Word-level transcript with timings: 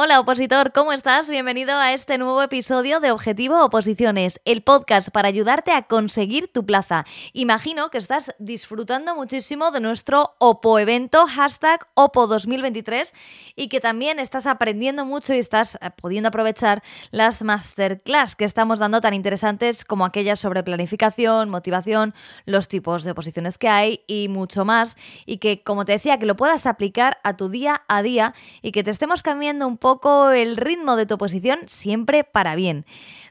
Hola 0.00 0.20
opositor, 0.20 0.70
¿cómo 0.72 0.92
estás? 0.92 1.28
Bienvenido 1.28 1.74
a 1.74 1.92
este 1.92 2.18
nuevo 2.18 2.40
episodio 2.40 3.00
de 3.00 3.10
Objetivo 3.10 3.64
Oposiciones, 3.64 4.40
el 4.44 4.62
podcast 4.62 5.08
para 5.08 5.26
ayudarte 5.26 5.72
a 5.72 5.88
conseguir 5.88 6.52
tu 6.52 6.64
plaza. 6.64 7.04
Imagino 7.32 7.90
que 7.90 7.98
estás 7.98 8.32
disfrutando 8.38 9.16
muchísimo 9.16 9.72
de 9.72 9.80
nuestro 9.80 10.36
OPO 10.38 10.78
evento, 10.78 11.26
hashtag 11.26 11.88
OPO 11.94 12.28
2023, 12.28 13.12
y 13.56 13.66
que 13.66 13.80
también 13.80 14.20
estás 14.20 14.46
aprendiendo 14.46 15.04
mucho 15.04 15.34
y 15.34 15.38
estás 15.38 15.74
eh, 15.82 15.90
pudiendo 15.90 16.28
aprovechar 16.28 16.80
las 17.10 17.42
masterclass 17.42 18.36
que 18.36 18.44
estamos 18.44 18.78
dando 18.78 19.00
tan 19.00 19.14
interesantes 19.14 19.84
como 19.84 20.04
aquellas 20.04 20.38
sobre 20.38 20.62
planificación, 20.62 21.50
motivación, 21.50 22.14
los 22.44 22.68
tipos 22.68 23.02
de 23.02 23.10
oposiciones 23.10 23.58
que 23.58 23.68
hay 23.68 24.04
y 24.06 24.28
mucho 24.28 24.64
más. 24.64 24.96
Y 25.26 25.38
que, 25.38 25.64
como 25.64 25.84
te 25.84 25.90
decía, 25.90 26.20
que 26.20 26.26
lo 26.26 26.36
puedas 26.36 26.66
aplicar 26.66 27.18
a 27.24 27.36
tu 27.36 27.48
día 27.48 27.82
a 27.88 28.02
día 28.02 28.32
y 28.62 28.70
que 28.70 28.84
te 28.84 28.92
estemos 28.92 29.24
cambiando 29.24 29.66
un 29.66 29.76
poco 29.76 29.87
poco 29.88 30.32
el 30.32 30.58
ritmo 30.58 30.96
de 30.96 31.06
tu 31.06 31.14
oposición 31.14 31.60
siempre 31.66 32.22
para 32.22 32.54
bien. 32.56 32.84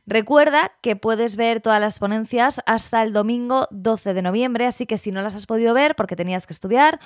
Recuerda 0.08 0.72
que 0.82 0.96
puedes 0.96 1.36
ver 1.36 1.62
todas 1.62 1.80
las 1.80 2.00
ponencias 2.00 2.62
hasta 2.66 3.04
el 3.04 3.14
domingo 3.14 3.68
12 3.70 4.16
de 4.16 4.24
noviembre, 4.24 4.66
así 4.66 4.88
que 4.88 4.98
si 4.98 5.12
no 5.12 5.22
las 5.22 5.36
has 5.36 5.46
podido 5.46 5.76
ver 5.76 5.96
porque 5.96 6.16
tenías 6.16 6.48
que 6.48 6.54
estudiar 6.54 7.00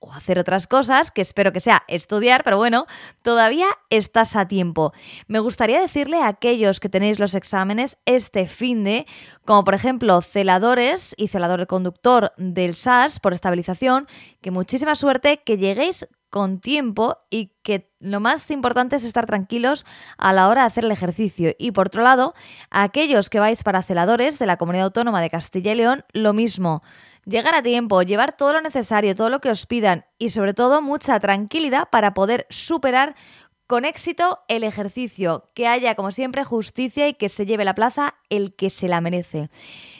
o 0.00 0.12
hacer 0.12 0.40
otras 0.40 0.66
cosas, 0.66 1.12
que 1.12 1.20
espero 1.20 1.52
que 1.52 1.60
sea 1.60 1.84
estudiar, 1.86 2.42
pero 2.42 2.56
bueno, 2.56 2.86
todavía 3.22 3.66
estás 3.90 4.34
a 4.34 4.48
tiempo. 4.48 4.92
Me 5.28 5.38
gustaría 5.38 5.80
decirle 5.80 6.18
a 6.18 6.28
aquellos 6.28 6.80
que 6.80 6.88
tenéis 6.88 7.20
los 7.20 7.34
exámenes 7.34 7.98
este 8.06 8.48
fin 8.48 8.82
de, 8.82 9.06
como 9.44 9.62
por 9.62 9.74
ejemplo 9.74 10.20
celadores 10.20 11.14
y 11.16 11.28
celador 11.28 11.66
conductor 11.68 12.32
del 12.36 12.74
SAS 12.74 13.20
por 13.20 13.32
estabilización, 13.32 14.08
que 14.40 14.50
muchísima 14.50 14.96
suerte, 14.96 15.42
que 15.44 15.56
lleguéis 15.56 16.08
con 16.30 16.60
tiempo 16.60 17.18
y 17.30 17.52
que 17.62 17.90
lo 17.98 18.20
más 18.20 18.50
importante 18.50 18.96
es 18.96 19.04
estar 19.04 19.26
tranquilos 19.26 19.84
a 20.18 20.32
la 20.32 20.48
hora 20.48 20.62
de 20.62 20.66
hacer 20.66 20.84
el 20.84 20.92
ejercicio. 20.92 21.52
Y 21.58 21.72
por 21.72 21.88
otro 21.88 22.02
lado, 22.02 22.34
a 22.70 22.82
aquellos 22.82 23.30
que 23.30 23.40
vais 23.40 23.62
para 23.62 23.82
celadores 23.82 24.38
de 24.38 24.46
la 24.46 24.56
Comunidad 24.56 24.86
Autónoma 24.86 25.20
de 25.20 25.30
Castilla 25.30 25.72
y 25.72 25.76
León, 25.76 26.04
lo 26.12 26.32
mismo. 26.32 26.82
Llegar 27.24 27.54
a 27.54 27.62
tiempo, 27.62 28.02
llevar 28.02 28.36
todo 28.36 28.52
lo 28.52 28.60
necesario, 28.60 29.14
todo 29.14 29.30
lo 29.30 29.40
que 29.40 29.50
os 29.50 29.66
pidan 29.66 30.04
y 30.18 30.30
sobre 30.30 30.54
todo 30.54 30.80
mucha 30.80 31.18
tranquilidad 31.18 31.88
para 31.90 32.14
poder 32.14 32.46
superar 32.50 33.16
con 33.66 33.84
éxito 33.84 34.40
el 34.48 34.62
ejercicio, 34.62 35.50
que 35.54 35.66
haya 35.66 35.96
como 35.96 36.12
siempre 36.12 36.44
justicia 36.44 37.08
y 37.08 37.14
que 37.14 37.28
se 37.28 37.46
lleve 37.46 37.64
la 37.64 37.74
plaza 37.74 38.14
el 38.30 38.54
que 38.54 38.70
se 38.70 38.86
la 38.86 39.00
merece. 39.00 39.50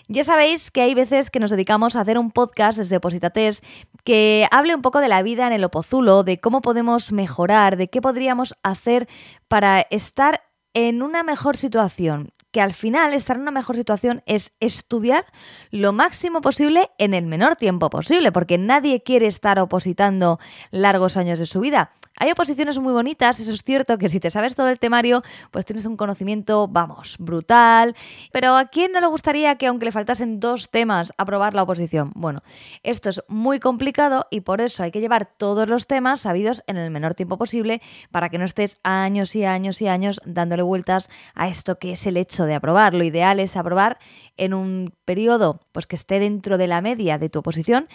Ya 0.08 0.22
sabéis 0.22 0.70
que 0.70 0.82
hay 0.82 0.94
veces 0.94 1.30
que 1.30 1.40
nos 1.40 1.50
dedicamos 1.50 1.96
a 1.96 2.02
hacer 2.02 2.16
un 2.16 2.30
podcast 2.30 2.78
desde 2.78 2.98
Opositates 2.98 3.60
que 4.04 4.46
hable 4.52 4.76
un 4.76 4.82
poco 4.82 5.00
de 5.00 5.08
la 5.08 5.22
vida 5.22 5.48
en 5.48 5.52
el 5.52 5.64
Opozulo, 5.64 6.22
de 6.22 6.38
cómo 6.38 6.60
podemos 6.60 7.10
mejorar, 7.10 7.76
de 7.76 7.88
qué 7.88 8.00
podríamos 8.00 8.54
hacer 8.62 9.08
para 9.48 9.80
estar 9.90 10.44
en 10.74 11.02
una 11.02 11.24
mejor 11.24 11.56
situación 11.56 12.32
que 12.56 12.62
al 12.62 12.72
final 12.72 13.12
estar 13.12 13.36
en 13.36 13.42
una 13.42 13.50
mejor 13.50 13.76
situación 13.76 14.22
es 14.24 14.54
estudiar 14.60 15.26
lo 15.70 15.92
máximo 15.92 16.40
posible 16.40 16.88
en 16.96 17.12
el 17.12 17.26
menor 17.26 17.56
tiempo 17.56 17.90
posible, 17.90 18.32
porque 18.32 18.56
nadie 18.56 19.02
quiere 19.02 19.26
estar 19.26 19.58
opositando 19.58 20.38
largos 20.70 21.18
años 21.18 21.38
de 21.38 21.44
su 21.44 21.60
vida. 21.60 21.90
Hay 22.18 22.30
oposiciones 22.30 22.78
muy 22.78 22.92
bonitas, 22.92 23.40
eso 23.40 23.52
es 23.52 23.62
cierto, 23.62 23.98
que 23.98 24.08
si 24.08 24.20
te 24.20 24.30
sabes 24.30 24.56
todo 24.56 24.68
el 24.68 24.78
temario, 24.78 25.22
pues 25.50 25.66
tienes 25.66 25.84
un 25.84 25.98
conocimiento, 25.98 26.66
vamos, 26.66 27.16
brutal. 27.18 27.94
Pero 28.32 28.56
¿a 28.56 28.66
quién 28.66 28.92
no 28.92 29.00
le 29.00 29.06
gustaría 29.06 29.56
que 29.56 29.66
aunque 29.66 29.84
le 29.84 29.92
faltasen 29.92 30.40
dos 30.40 30.70
temas, 30.70 31.12
aprobar 31.18 31.54
la 31.54 31.62
oposición? 31.62 32.12
Bueno, 32.14 32.42
esto 32.82 33.10
es 33.10 33.22
muy 33.28 33.60
complicado 33.60 34.26
y 34.30 34.40
por 34.40 34.62
eso 34.62 34.82
hay 34.82 34.90
que 34.90 35.00
llevar 35.00 35.26
todos 35.36 35.68
los 35.68 35.86
temas 35.86 36.20
sabidos 36.20 36.62
en 36.66 36.78
el 36.78 36.90
menor 36.90 37.14
tiempo 37.14 37.36
posible 37.36 37.82
para 38.10 38.30
que 38.30 38.38
no 38.38 38.46
estés 38.46 38.78
años 38.82 39.36
y 39.36 39.44
años 39.44 39.82
y 39.82 39.88
años 39.88 40.20
dándole 40.24 40.62
vueltas 40.62 41.10
a 41.34 41.48
esto 41.48 41.78
que 41.78 41.92
es 41.92 42.06
el 42.06 42.16
hecho 42.16 42.44
de 42.44 42.54
aprobar. 42.54 42.94
Lo 42.94 43.04
ideal 43.04 43.40
es 43.40 43.56
aprobar 43.56 43.98
en 44.38 44.54
un 44.54 44.94
periodo 45.04 45.60
pues, 45.72 45.86
que 45.86 45.96
esté 45.96 46.18
dentro 46.18 46.56
de 46.56 46.66
la 46.66 46.80
media 46.80 47.18
de 47.18 47.28
tu 47.28 47.40
oposición 47.40 47.88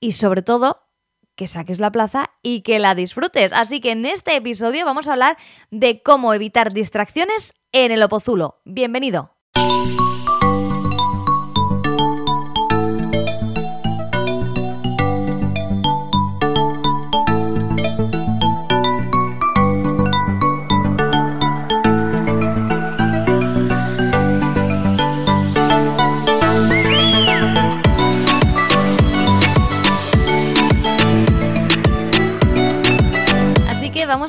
y 0.00 0.12
sobre 0.12 0.42
todo 0.42 0.87
que 1.38 1.46
saques 1.46 1.78
la 1.78 1.92
plaza 1.92 2.30
y 2.42 2.62
que 2.62 2.80
la 2.80 2.94
disfrutes. 2.96 3.52
Así 3.54 3.80
que 3.80 3.92
en 3.92 4.04
este 4.04 4.36
episodio 4.36 4.84
vamos 4.84 5.06
a 5.08 5.12
hablar 5.12 5.38
de 5.70 6.02
cómo 6.02 6.34
evitar 6.34 6.74
distracciones 6.74 7.54
en 7.72 7.92
el 7.92 8.02
opozulo. 8.02 8.60
Bienvenido. 8.64 9.36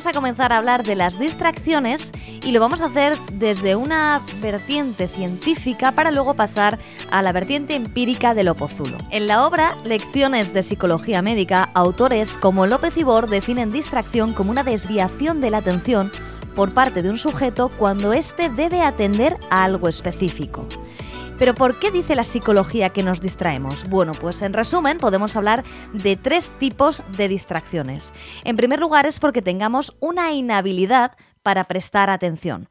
Vamos 0.00 0.16
a 0.16 0.18
comenzar 0.18 0.50
a 0.50 0.56
hablar 0.56 0.82
de 0.82 0.94
las 0.94 1.18
distracciones 1.18 2.10
y 2.42 2.52
lo 2.52 2.60
vamos 2.60 2.80
a 2.80 2.86
hacer 2.86 3.18
desde 3.34 3.76
una 3.76 4.22
vertiente 4.40 5.08
científica 5.08 5.92
para 5.92 6.10
luego 6.10 6.32
pasar 6.32 6.78
a 7.10 7.20
la 7.20 7.32
vertiente 7.32 7.74
empírica 7.74 8.32
del 8.32 8.48
opozulo. 8.48 8.96
En 9.10 9.26
la 9.26 9.46
obra 9.46 9.76
Lecciones 9.84 10.54
de 10.54 10.62
Psicología 10.62 11.20
Médica, 11.20 11.68
autores 11.74 12.38
como 12.38 12.64
López 12.64 12.96
y 12.96 13.02
Bor 13.02 13.28
definen 13.28 13.68
distracción 13.68 14.32
como 14.32 14.50
una 14.50 14.64
desviación 14.64 15.42
de 15.42 15.50
la 15.50 15.58
atención 15.58 16.10
por 16.54 16.72
parte 16.72 17.02
de 17.02 17.10
un 17.10 17.18
sujeto 17.18 17.68
cuando 17.68 18.14
éste 18.14 18.48
debe 18.48 18.80
atender 18.80 19.36
a 19.50 19.64
algo 19.64 19.86
específico. 19.86 20.66
Pero 21.40 21.54
¿por 21.54 21.78
qué 21.78 21.90
dice 21.90 22.14
la 22.14 22.24
psicología 22.24 22.90
que 22.90 23.02
nos 23.02 23.22
distraemos? 23.22 23.88
Bueno, 23.88 24.12
pues 24.12 24.42
en 24.42 24.52
resumen 24.52 24.98
podemos 24.98 25.36
hablar 25.36 25.64
de 25.94 26.14
tres 26.16 26.50
tipos 26.58 27.02
de 27.16 27.28
distracciones. 27.28 28.12
En 28.44 28.56
primer 28.56 28.78
lugar 28.78 29.06
es 29.06 29.18
porque 29.18 29.40
tengamos 29.40 29.96
una 30.00 30.34
inhabilidad 30.34 31.16
para 31.42 31.64
prestar 31.64 32.10
atención. 32.10 32.68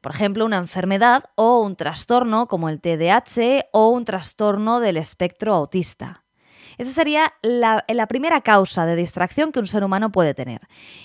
Por 0.00 0.12
ejemplo, 0.12 0.46
una 0.46 0.56
enfermedad 0.56 1.24
o 1.34 1.60
un 1.60 1.76
trastorno 1.76 2.48
como 2.48 2.70
el 2.70 2.80
TDAH 2.80 3.66
o 3.72 3.90
un 3.90 4.06
trastorno 4.06 4.80
del 4.80 4.96
espectro 4.96 5.52
autista. 5.52 6.24
Esa 6.78 6.92
sería 6.92 7.34
la, 7.42 8.06
primera 8.06 8.40
causa 8.40 8.86
de 8.86 8.94
distracción 8.94 9.50
que 9.50 9.58
un 9.58 9.66
ser 9.66 9.82
humano 9.82 10.12
puede 10.12 10.32
tener. 10.32 10.60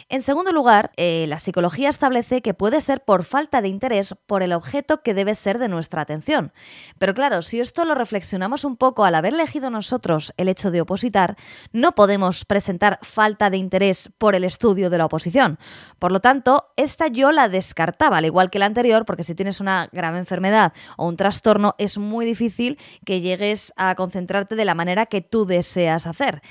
En 0.07 0.21
segundo 0.21 0.51
lugar, 0.51 0.91
eh, 0.97 1.25
la 1.27 1.39
psicología 1.39 1.89
establece 1.89 2.43
que 2.43 2.53
puede 2.53 2.79
ser 2.79 3.03
por 3.03 3.23
falta 3.23 3.59
de 3.59 3.69
interés 3.69 4.13
por 4.27 4.43
el 4.43 4.53
objeto 4.53 5.01
que 5.01 5.15
debe 5.15 5.33
ser 5.33 5.57
de 5.57 5.69
nuestra 5.69 6.01
atención. 6.01 6.53
Pero 6.99 7.15
claro, 7.15 7.41
si 7.41 7.59
esto 7.59 7.85
lo 7.85 7.95
reflexionamos 7.95 8.65
un 8.65 8.77
poco 8.77 9.03
al 9.03 9.15
haber 9.15 9.33
elegido 9.33 9.71
nosotros 9.71 10.31
el 10.37 10.47
hecho 10.47 10.69
de 10.69 10.81
opositar, 10.81 11.37
no 11.71 11.95
podemos 11.95 12.45
presentar 12.45 12.99
falta 13.01 13.49
de 13.49 13.57
interés 13.57 14.11
por 14.19 14.35
el 14.35 14.43
estudio 14.43 14.91
de 14.91 14.99
la 14.99 15.05
oposición. 15.05 15.57
Por 15.97 16.11
lo 16.11 16.19
tanto, 16.19 16.71
esta 16.75 17.07
yo 17.07 17.31
la 17.31 17.49
descartaba, 17.49 18.17
al 18.17 18.25
igual 18.25 18.51
que 18.51 18.59
la 18.59 18.67
anterior, 18.67 19.05
porque 19.05 19.23
si 19.23 19.33
tienes 19.33 19.59
una 19.59 19.89
grave 19.91 20.19
enfermedad 20.19 20.71
o 20.97 21.07
un 21.07 21.17
trastorno, 21.17 21.73
es 21.79 21.97
muy 21.97 22.27
difícil 22.27 22.77
que 23.05 23.21
llegues 23.21 23.73
a 23.75 23.95
concentrarte 23.95 24.55
de 24.55 24.65
la 24.65 24.75
manera 24.75 25.07
que 25.07 25.21
tú 25.21 25.45
deseas 25.45 25.62
deseas 25.63 26.05
hacer. 26.07 26.41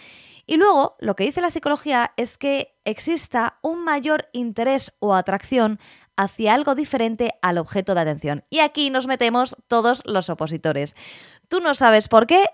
Y 0.46 0.56
luego, 0.56 0.96
lo 0.98 1.14
que 1.14 1.24
dice 1.24 1.40
la 1.40 1.50
psicología 1.50 2.12
es 2.16 2.36
que 2.36 2.74
exista 2.84 3.58
un 3.62 3.84
mayor 3.84 4.28
interés 4.32 4.92
o 4.98 5.14
atracción 5.14 5.78
hacia 6.16 6.54
algo 6.54 6.74
diferente 6.74 7.34
al 7.42 7.58
objeto 7.58 7.94
de 7.94 8.00
atención. 8.00 8.44
Y 8.50 8.58
aquí 8.58 8.90
nos 8.90 9.06
metemos 9.06 9.56
todos 9.68 10.02
los 10.04 10.28
opositores. 10.30 10.96
Tú 11.48 11.60
no 11.60 11.74
sabes 11.74 12.08
por 12.08 12.26
qué, 12.26 12.46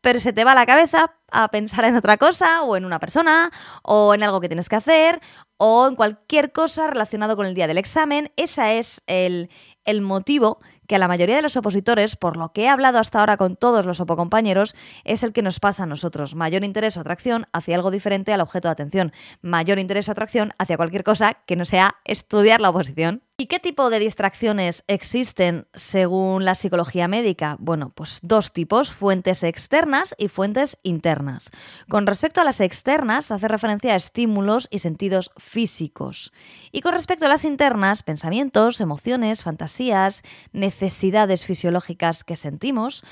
pero 0.00 0.18
se 0.20 0.32
te 0.32 0.44
va 0.44 0.54
la 0.54 0.66
cabeza 0.66 1.14
a 1.30 1.48
pensar 1.48 1.84
en 1.84 1.96
otra 1.96 2.16
cosa, 2.16 2.62
o 2.62 2.76
en 2.76 2.84
una 2.84 2.98
persona, 2.98 3.50
o 3.82 4.14
en 4.14 4.22
algo 4.22 4.40
que 4.40 4.48
tienes 4.48 4.68
que 4.68 4.76
hacer, 4.76 5.20
o 5.58 5.86
en 5.88 5.96
cualquier 5.96 6.52
cosa 6.52 6.86
relacionado 6.86 7.36
con 7.36 7.46
el 7.46 7.54
día 7.54 7.66
del 7.66 7.78
examen. 7.78 8.32
Ese 8.36 8.78
es 8.78 9.02
el, 9.06 9.50
el 9.84 10.02
motivo 10.02 10.60
que 10.86 10.96
a 10.96 10.98
la 10.98 11.08
mayoría 11.08 11.36
de 11.36 11.42
los 11.42 11.56
opositores, 11.56 12.16
por 12.16 12.36
lo 12.36 12.52
que 12.52 12.62
he 12.62 12.68
hablado 12.68 12.98
hasta 12.98 13.20
ahora 13.20 13.36
con 13.36 13.56
todos 13.56 13.86
los 13.86 14.00
opocompañeros, 14.00 14.74
es 15.04 15.22
el 15.22 15.32
que 15.32 15.42
nos 15.42 15.60
pasa 15.60 15.82
a 15.82 15.86
nosotros. 15.86 16.34
Mayor 16.34 16.64
interés 16.64 16.96
o 16.96 17.00
atracción 17.00 17.46
hacia 17.52 17.76
algo 17.76 17.90
diferente 17.90 18.32
al 18.32 18.40
objeto 18.40 18.68
de 18.68 18.72
atención. 18.72 19.12
Mayor 19.42 19.78
interés 19.78 20.08
o 20.08 20.12
atracción 20.12 20.52
hacia 20.58 20.76
cualquier 20.76 21.04
cosa 21.04 21.34
que 21.46 21.56
no 21.56 21.64
sea 21.64 21.96
estudiar 22.04 22.60
la 22.60 22.70
oposición. 22.70 23.22
¿Y 23.36 23.46
qué 23.46 23.58
tipo 23.58 23.90
de 23.90 23.98
distracciones 23.98 24.84
existen 24.86 25.66
según 25.74 26.44
la 26.44 26.54
psicología 26.54 27.06
médica? 27.06 27.56
Bueno, 27.58 27.92
pues 27.94 28.20
dos 28.22 28.52
tipos, 28.52 28.92
fuentes 28.92 29.42
externas 29.42 30.14
y 30.16 30.28
fuentes 30.28 30.78
internas. 30.82 31.15
Con 31.88 32.06
respecto 32.06 32.40
a 32.40 32.44
las 32.44 32.60
externas, 32.60 33.30
hace 33.30 33.48
referencia 33.48 33.92
a 33.92 33.96
estímulos 33.96 34.68
y 34.70 34.80
sentidos 34.80 35.30
físicos. 35.36 36.32
Y 36.72 36.80
con 36.80 36.94
respecto 36.94 37.26
a 37.26 37.28
las 37.28 37.44
internas, 37.44 38.02
pensamientos, 38.02 38.80
emociones, 38.80 39.42
fantasías, 39.42 40.22
necesidades 40.52 41.44
fisiológicas 41.44 42.24
que 42.24 42.36
sentimos, 42.36 43.04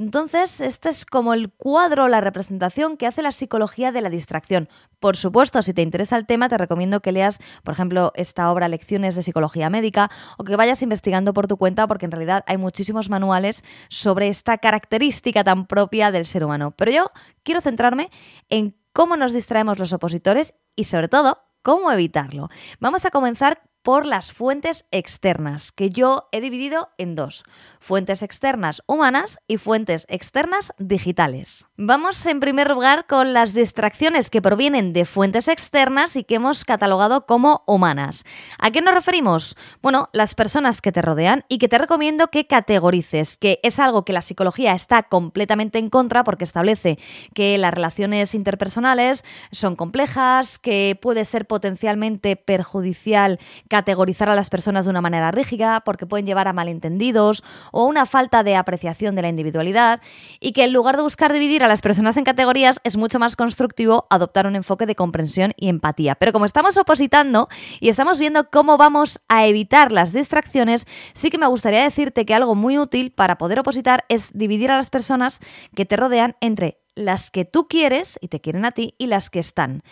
Entonces, 0.00 0.62
este 0.62 0.88
es 0.88 1.04
como 1.04 1.34
el 1.34 1.52
cuadro, 1.52 2.08
la 2.08 2.22
representación 2.22 2.96
que 2.96 3.06
hace 3.06 3.20
la 3.20 3.32
psicología 3.32 3.92
de 3.92 4.00
la 4.00 4.08
distracción. 4.08 4.66
Por 4.98 5.18
supuesto, 5.18 5.60
si 5.60 5.74
te 5.74 5.82
interesa 5.82 6.16
el 6.16 6.24
tema, 6.24 6.48
te 6.48 6.56
recomiendo 6.56 7.00
que 7.00 7.12
leas, 7.12 7.38
por 7.62 7.74
ejemplo, 7.74 8.10
esta 8.14 8.50
obra 8.50 8.68
Lecciones 8.68 9.14
de 9.14 9.20
Psicología 9.20 9.68
Médica 9.68 10.10
o 10.38 10.44
que 10.44 10.56
vayas 10.56 10.80
investigando 10.80 11.34
por 11.34 11.48
tu 11.48 11.58
cuenta 11.58 11.86
porque 11.86 12.06
en 12.06 12.12
realidad 12.12 12.44
hay 12.46 12.56
muchísimos 12.56 13.10
manuales 13.10 13.62
sobre 13.90 14.28
esta 14.28 14.56
característica 14.56 15.44
tan 15.44 15.66
propia 15.66 16.10
del 16.10 16.24
ser 16.24 16.44
humano. 16.44 16.70
Pero 16.70 16.92
yo 16.92 17.10
quiero 17.42 17.60
centrarme 17.60 18.08
en 18.48 18.74
cómo 18.94 19.18
nos 19.18 19.34
distraemos 19.34 19.78
los 19.78 19.92
opositores 19.92 20.54
y 20.76 20.84
sobre 20.84 21.08
todo 21.08 21.42
cómo 21.60 21.92
evitarlo. 21.92 22.48
Vamos 22.80 23.04
a 23.04 23.10
comenzar 23.10 23.64
por 23.82 24.06
las 24.06 24.32
fuentes 24.32 24.84
externas, 24.90 25.72
que 25.72 25.90
yo 25.90 26.28
he 26.32 26.40
dividido 26.40 26.90
en 26.98 27.14
dos, 27.14 27.44
fuentes 27.78 28.22
externas 28.22 28.82
humanas 28.86 29.38
y 29.48 29.56
fuentes 29.56 30.06
externas 30.08 30.72
digitales. 30.78 31.66
Vamos 31.76 32.24
en 32.26 32.40
primer 32.40 32.70
lugar 32.70 33.06
con 33.06 33.32
las 33.32 33.54
distracciones 33.54 34.28
que 34.28 34.42
provienen 34.42 34.92
de 34.92 35.04
fuentes 35.04 35.48
externas 35.48 36.16
y 36.16 36.24
que 36.24 36.34
hemos 36.36 36.64
catalogado 36.64 37.26
como 37.26 37.64
humanas. 37.66 38.24
¿A 38.58 38.70
qué 38.70 38.82
nos 38.82 38.94
referimos? 38.94 39.56
Bueno, 39.82 40.08
las 40.12 40.34
personas 40.34 40.82
que 40.82 40.92
te 40.92 41.02
rodean 41.02 41.44
y 41.48 41.58
que 41.58 41.68
te 41.68 41.78
recomiendo 41.78 42.28
que 42.28 42.46
categorices, 42.46 43.36
que 43.36 43.60
es 43.62 43.78
algo 43.78 44.04
que 44.04 44.12
la 44.12 44.22
psicología 44.22 44.74
está 44.74 45.04
completamente 45.04 45.78
en 45.78 45.88
contra 45.88 46.24
porque 46.24 46.44
establece 46.44 46.98
que 47.34 47.56
las 47.56 47.72
relaciones 47.72 48.34
interpersonales 48.34 49.24
son 49.52 49.76
complejas, 49.76 50.58
que 50.58 50.98
puede 51.00 51.24
ser 51.24 51.46
potencialmente 51.46 52.36
perjudicial 52.36 53.38
categorizar 53.70 54.28
a 54.28 54.34
las 54.34 54.50
personas 54.50 54.84
de 54.84 54.90
una 54.90 55.00
manera 55.00 55.30
rígida 55.30 55.80
porque 55.80 56.04
pueden 56.04 56.26
llevar 56.26 56.48
a 56.48 56.52
malentendidos 56.52 57.44
o 57.70 57.86
una 57.86 58.04
falta 58.04 58.42
de 58.42 58.56
apreciación 58.56 59.14
de 59.14 59.22
la 59.22 59.28
individualidad 59.28 60.00
y 60.40 60.52
que 60.52 60.64
en 60.64 60.72
lugar 60.72 60.96
de 60.96 61.04
buscar 61.04 61.32
dividir 61.32 61.62
a 61.62 61.68
las 61.68 61.80
personas 61.80 62.16
en 62.16 62.24
categorías 62.24 62.80
es 62.82 62.96
mucho 62.96 63.20
más 63.20 63.36
constructivo 63.36 64.08
adoptar 64.10 64.48
un 64.48 64.56
enfoque 64.56 64.86
de 64.86 64.96
comprensión 64.96 65.52
y 65.56 65.68
empatía. 65.68 66.16
Pero 66.16 66.32
como 66.32 66.46
estamos 66.46 66.76
opositando 66.76 67.48
y 67.78 67.88
estamos 67.88 68.18
viendo 68.18 68.50
cómo 68.50 68.76
vamos 68.76 69.20
a 69.28 69.46
evitar 69.46 69.92
las 69.92 70.12
distracciones, 70.12 70.88
sí 71.12 71.30
que 71.30 71.38
me 71.38 71.46
gustaría 71.46 71.84
decirte 71.84 72.26
que 72.26 72.34
algo 72.34 72.56
muy 72.56 72.76
útil 72.76 73.12
para 73.12 73.38
poder 73.38 73.60
opositar 73.60 74.04
es 74.08 74.36
dividir 74.36 74.72
a 74.72 74.76
las 74.76 74.90
personas 74.90 75.38
que 75.76 75.86
te 75.86 75.96
rodean 75.96 76.34
entre 76.40 76.80
las 76.96 77.30
que 77.30 77.44
tú 77.44 77.68
quieres 77.68 78.18
y 78.20 78.28
te 78.28 78.40
quieren 78.40 78.64
a 78.64 78.72
ti 78.72 78.94
y 78.98 79.06
las 79.06 79.30
que 79.30 79.38
están. 79.38 79.82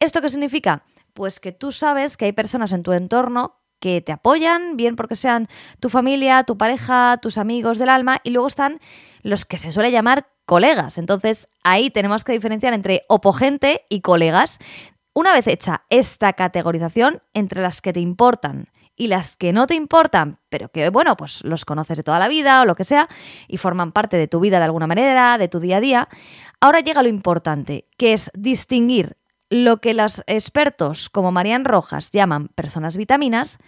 ¿Esto 0.00 0.20
qué 0.20 0.28
significa? 0.28 0.84
Pues 1.14 1.40
que 1.40 1.52
tú 1.52 1.72
sabes 1.72 2.16
que 2.16 2.26
hay 2.26 2.32
personas 2.32 2.72
en 2.72 2.82
tu 2.82 2.92
entorno 2.92 3.60
que 3.80 4.00
te 4.00 4.12
apoyan, 4.12 4.76
bien 4.76 4.94
porque 4.94 5.16
sean 5.16 5.48
tu 5.80 5.88
familia, 5.88 6.44
tu 6.44 6.56
pareja, 6.56 7.18
tus 7.20 7.36
amigos 7.36 7.78
del 7.78 7.88
alma, 7.88 8.20
y 8.22 8.30
luego 8.30 8.46
están 8.46 8.78
los 9.22 9.44
que 9.44 9.58
se 9.58 9.72
suele 9.72 9.90
llamar 9.90 10.28
colegas. 10.46 10.98
Entonces 10.98 11.48
ahí 11.64 11.90
tenemos 11.90 12.24
que 12.24 12.32
diferenciar 12.32 12.74
entre 12.74 13.04
opogente 13.08 13.84
y 13.88 14.00
colegas. 14.00 14.58
Una 15.14 15.32
vez 15.32 15.46
hecha 15.48 15.84
esta 15.90 16.32
categorización 16.32 17.22
entre 17.34 17.60
las 17.60 17.82
que 17.82 17.92
te 17.92 18.00
importan 18.00 18.68
y 18.96 19.08
las 19.08 19.36
que 19.36 19.52
no 19.52 19.66
te 19.66 19.74
importan, 19.74 20.38
pero 20.48 20.68
que, 20.68 20.88
bueno, 20.90 21.16
pues 21.16 21.44
los 21.44 21.64
conoces 21.64 21.96
de 21.96 22.02
toda 22.02 22.18
la 22.18 22.28
vida 22.28 22.62
o 22.62 22.64
lo 22.64 22.76
que 22.76 22.84
sea, 22.84 23.08
y 23.48 23.56
forman 23.56 23.92
parte 23.92 24.16
de 24.16 24.28
tu 24.28 24.38
vida 24.38 24.58
de 24.58 24.64
alguna 24.64 24.86
manera, 24.86 25.38
de 25.38 25.48
tu 25.48 25.60
día 25.60 25.78
a 25.78 25.80
día, 25.80 26.08
ahora 26.60 26.80
llega 26.80 27.02
lo 27.02 27.08
importante, 27.08 27.88
que 27.96 28.12
es 28.12 28.30
distinguir 28.34 29.16
lo 29.52 29.82
que 29.82 29.92
los 29.92 30.24
expertos 30.26 31.10
como 31.10 31.30
Marian 31.30 31.66
Rojas 31.66 32.10
llaman 32.10 32.48
personas 32.48 32.96
vitaminas, 32.96 33.58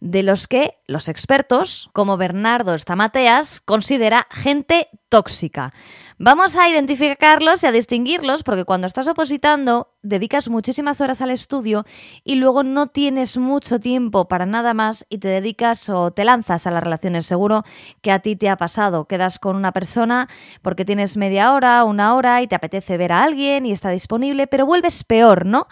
de 0.00 0.22
los 0.22 0.48
que 0.48 0.78
los 0.86 1.08
expertos, 1.08 1.90
como 1.92 2.16
Bernardo 2.16 2.74
Estamateas, 2.74 3.60
considera 3.60 4.26
gente 4.30 4.88
tóxica. 5.10 5.72
Vamos 6.18 6.56
a 6.56 6.68
identificarlos 6.68 7.62
y 7.62 7.66
a 7.66 7.72
distinguirlos 7.72 8.42
porque 8.42 8.64
cuando 8.64 8.86
estás 8.86 9.08
opositando 9.08 9.88
dedicas 10.02 10.48
muchísimas 10.48 11.00
horas 11.00 11.20
al 11.20 11.30
estudio 11.30 11.84
y 12.24 12.36
luego 12.36 12.62
no 12.62 12.86
tienes 12.86 13.36
mucho 13.36 13.80
tiempo 13.80 14.28
para 14.28 14.46
nada 14.46 14.74
más 14.74 15.06
y 15.08 15.18
te 15.18 15.28
dedicas 15.28 15.88
o 15.88 16.10
te 16.10 16.24
lanzas 16.24 16.66
a 16.66 16.70
las 16.70 16.82
relaciones. 16.82 17.26
Seguro 17.26 17.64
que 18.02 18.12
a 18.12 18.20
ti 18.20 18.36
te 18.36 18.48
ha 18.48 18.56
pasado. 18.56 19.06
Quedas 19.06 19.38
con 19.38 19.56
una 19.56 19.72
persona 19.72 20.28
porque 20.62 20.84
tienes 20.84 21.16
media 21.16 21.52
hora, 21.52 21.84
una 21.84 22.14
hora 22.14 22.42
y 22.42 22.46
te 22.46 22.54
apetece 22.54 22.96
ver 22.96 23.12
a 23.12 23.24
alguien 23.24 23.66
y 23.66 23.72
está 23.72 23.90
disponible, 23.90 24.46
pero 24.46 24.66
vuelves 24.66 25.04
peor, 25.04 25.46
¿no? 25.46 25.68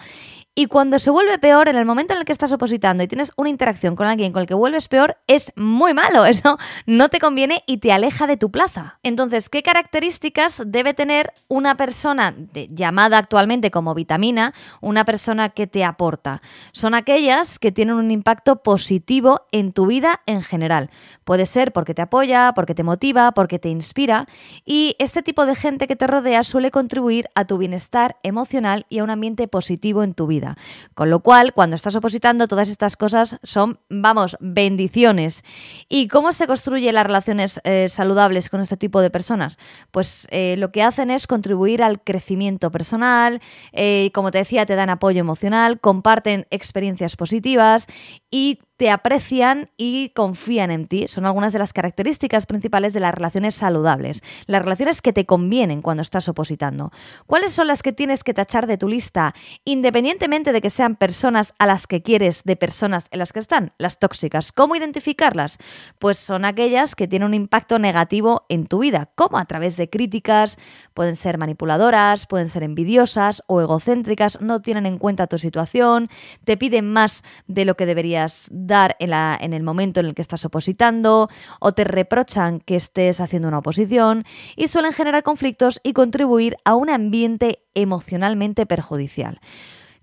Y 0.58 0.66
cuando 0.66 0.98
se 0.98 1.12
vuelve 1.12 1.38
peor, 1.38 1.68
en 1.68 1.76
el 1.76 1.84
momento 1.84 2.14
en 2.14 2.18
el 2.18 2.24
que 2.24 2.32
estás 2.32 2.50
opositando 2.50 3.04
y 3.04 3.06
tienes 3.06 3.32
una 3.36 3.48
interacción 3.48 3.94
con 3.94 4.08
alguien 4.08 4.32
con 4.32 4.40
el 4.40 4.48
que 4.48 4.54
vuelves 4.54 4.88
peor, 4.88 5.16
es 5.28 5.52
muy 5.54 5.94
malo. 5.94 6.24
Eso 6.26 6.58
no 6.84 7.10
te 7.10 7.20
conviene 7.20 7.62
y 7.68 7.78
te 7.78 7.92
aleja 7.92 8.26
de 8.26 8.36
tu 8.36 8.50
plaza. 8.50 8.98
Entonces, 9.04 9.50
¿qué 9.50 9.62
características 9.62 10.64
debe 10.66 10.94
tener 10.94 11.32
una 11.46 11.76
persona 11.76 12.34
llamada 12.70 13.18
actualmente 13.18 13.70
como 13.70 13.94
vitamina, 13.94 14.52
una 14.80 15.04
persona 15.04 15.50
que 15.50 15.68
te 15.68 15.84
aporta? 15.84 16.42
Son 16.72 16.94
aquellas 16.94 17.60
que 17.60 17.70
tienen 17.70 17.94
un 17.94 18.10
impacto 18.10 18.64
positivo 18.64 19.42
en 19.52 19.72
tu 19.72 19.86
vida 19.86 20.22
en 20.26 20.42
general. 20.42 20.90
Puede 21.22 21.46
ser 21.46 21.72
porque 21.72 21.94
te 21.94 22.02
apoya, 22.02 22.52
porque 22.56 22.74
te 22.74 22.82
motiva, 22.82 23.30
porque 23.30 23.60
te 23.60 23.68
inspira. 23.68 24.26
Y 24.64 24.96
este 24.98 25.22
tipo 25.22 25.46
de 25.46 25.54
gente 25.54 25.86
que 25.86 25.94
te 25.94 26.08
rodea 26.08 26.42
suele 26.42 26.72
contribuir 26.72 27.28
a 27.36 27.44
tu 27.44 27.58
bienestar 27.58 28.16
emocional 28.24 28.86
y 28.88 28.98
a 28.98 29.04
un 29.04 29.10
ambiente 29.10 29.46
positivo 29.46 30.02
en 30.02 30.14
tu 30.14 30.26
vida. 30.26 30.47
Con 30.94 31.10
lo 31.10 31.20
cual, 31.20 31.52
cuando 31.52 31.76
estás 31.76 31.94
opositando, 31.96 32.48
todas 32.48 32.68
estas 32.68 32.96
cosas 32.96 33.38
son, 33.42 33.80
vamos, 33.88 34.36
bendiciones. 34.40 35.44
¿Y 35.88 36.08
cómo 36.08 36.32
se 36.32 36.46
construyen 36.46 36.94
las 36.94 37.06
relaciones 37.06 37.60
eh, 37.64 37.88
saludables 37.88 38.48
con 38.48 38.60
este 38.60 38.76
tipo 38.76 39.00
de 39.00 39.10
personas? 39.10 39.58
Pues 39.90 40.26
eh, 40.30 40.56
lo 40.58 40.72
que 40.72 40.82
hacen 40.82 41.10
es 41.10 41.26
contribuir 41.26 41.82
al 41.82 42.02
crecimiento 42.02 42.70
personal, 42.70 43.40
eh, 43.72 44.10
como 44.14 44.30
te 44.30 44.38
decía, 44.38 44.66
te 44.66 44.74
dan 44.74 44.90
apoyo 44.90 45.20
emocional, 45.20 45.80
comparten 45.80 46.46
experiencias 46.50 47.16
positivas 47.16 47.86
y 48.30 48.60
te 48.78 48.90
aprecian 48.90 49.70
y 49.76 50.10
confían 50.10 50.70
en 50.70 50.86
ti. 50.86 51.08
Son 51.08 51.26
algunas 51.26 51.52
de 51.52 51.58
las 51.58 51.72
características 51.72 52.46
principales 52.46 52.92
de 52.92 53.00
las 53.00 53.12
relaciones 53.12 53.56
saludables, 53.56 54.22
las 54.46 54.62
relaciones 54.62 55.02
que 55.02 55.12
te 55.12 55.26
convienen 55.26 55.82
cuando 55.82 56.02
estás 56.02 56.28
opositando. 56.28 56.92
¿Cuáles 57.26 57.52
son 57.52 57.66
las 57.66 57.82
que 57.82 57.92
tienes 57.92 58.22
que 58.22 58.34
tachar 58.34 58.68
de 58.68 58.78
tu 58.78 58.88
lista, 58.88 59.34
independientemente 59.64 60.52
de 60.52 60.60
que 60.60 60.70
sean 60.70 60.94
personas 60.94 61.54
a 61.58 61.66
las 61.66 61.88
que 61.88 62.02
quieres, 62.02 62.44
de 62.44 62.54
personas 62.54 63.08
en 63.10 63.18
las 63.18 63.32
que 63.32 63.40
están? 63.40 63.72
Las 63.78 63.98
tóxicas. 63.98 64.52
¿Cómo 64.52 64.76
identificarlas? 64.76 65.58
Pues 65.98 66.16
son 66.16 66.44
aquellas 66.44 66.94
que 66.94 67.08
tienen 67.08 67.26
un 67.26 67.34
impacto 67.34 67.80
negativo 67.80 68.46
en 68.48 68.68
tu 68.68 68.78
vida, 68.78 69.10
como 69.16 69.38
a 69.38 69.44
través 69.46 69.76
de 69.76 69.90
críticas, 69.90 70.56
pueden 70.94 71.16
ser 71.16 71.36
manipuladoras, 71.36 72.26
pueden 72.26 72.48
ser 72.48 72.62
envidiosas 72.62 73.42
o 73.48 73.60
egocéntricas, 73.60 74.40
no 74.40 74.62
tienen 74.62 74.86
en 74.86 74.98
cuenta 74.98 75.26
tu 75.26 75.38
situación, 75.38 76.08
te 76.44 76.56
piden 76.56 76.92
más 76.92 77.24
de 77.48 77.64
lo 77.64 77.76
que 77.76 77.84
deberías 77.84 78.46
dar 78.68 78.94
en, 79.00 79.12
en 79.12 79.52
el 79.52 79.64
momento 79.64 79.98
en 79.98 80.06
el 80.06 80.14
que 80.14 80.22
estás 80.22 80.44
opositando 80.44 81.28
o 81.58 81.72
te 81.72 81.82
reprochan 81.82 82.60
que 82.60 82.76
estés 82.76 83.20
haciendo 83.20 83.48
una 83.48 83.58
oposición 83.58 84.24
y 84.54 84.68
suelen 84.68 84.92
generar 84.92 85.24
conflictos 85.24 85.80
y 85.82 85.92
contribuir 85.92 86.56
a 86.64 86.76
un 86.76 86.88
ambiente 86.90 87.64
emocionalmente 87.74 88.64
perjudicial. 88.66 89.40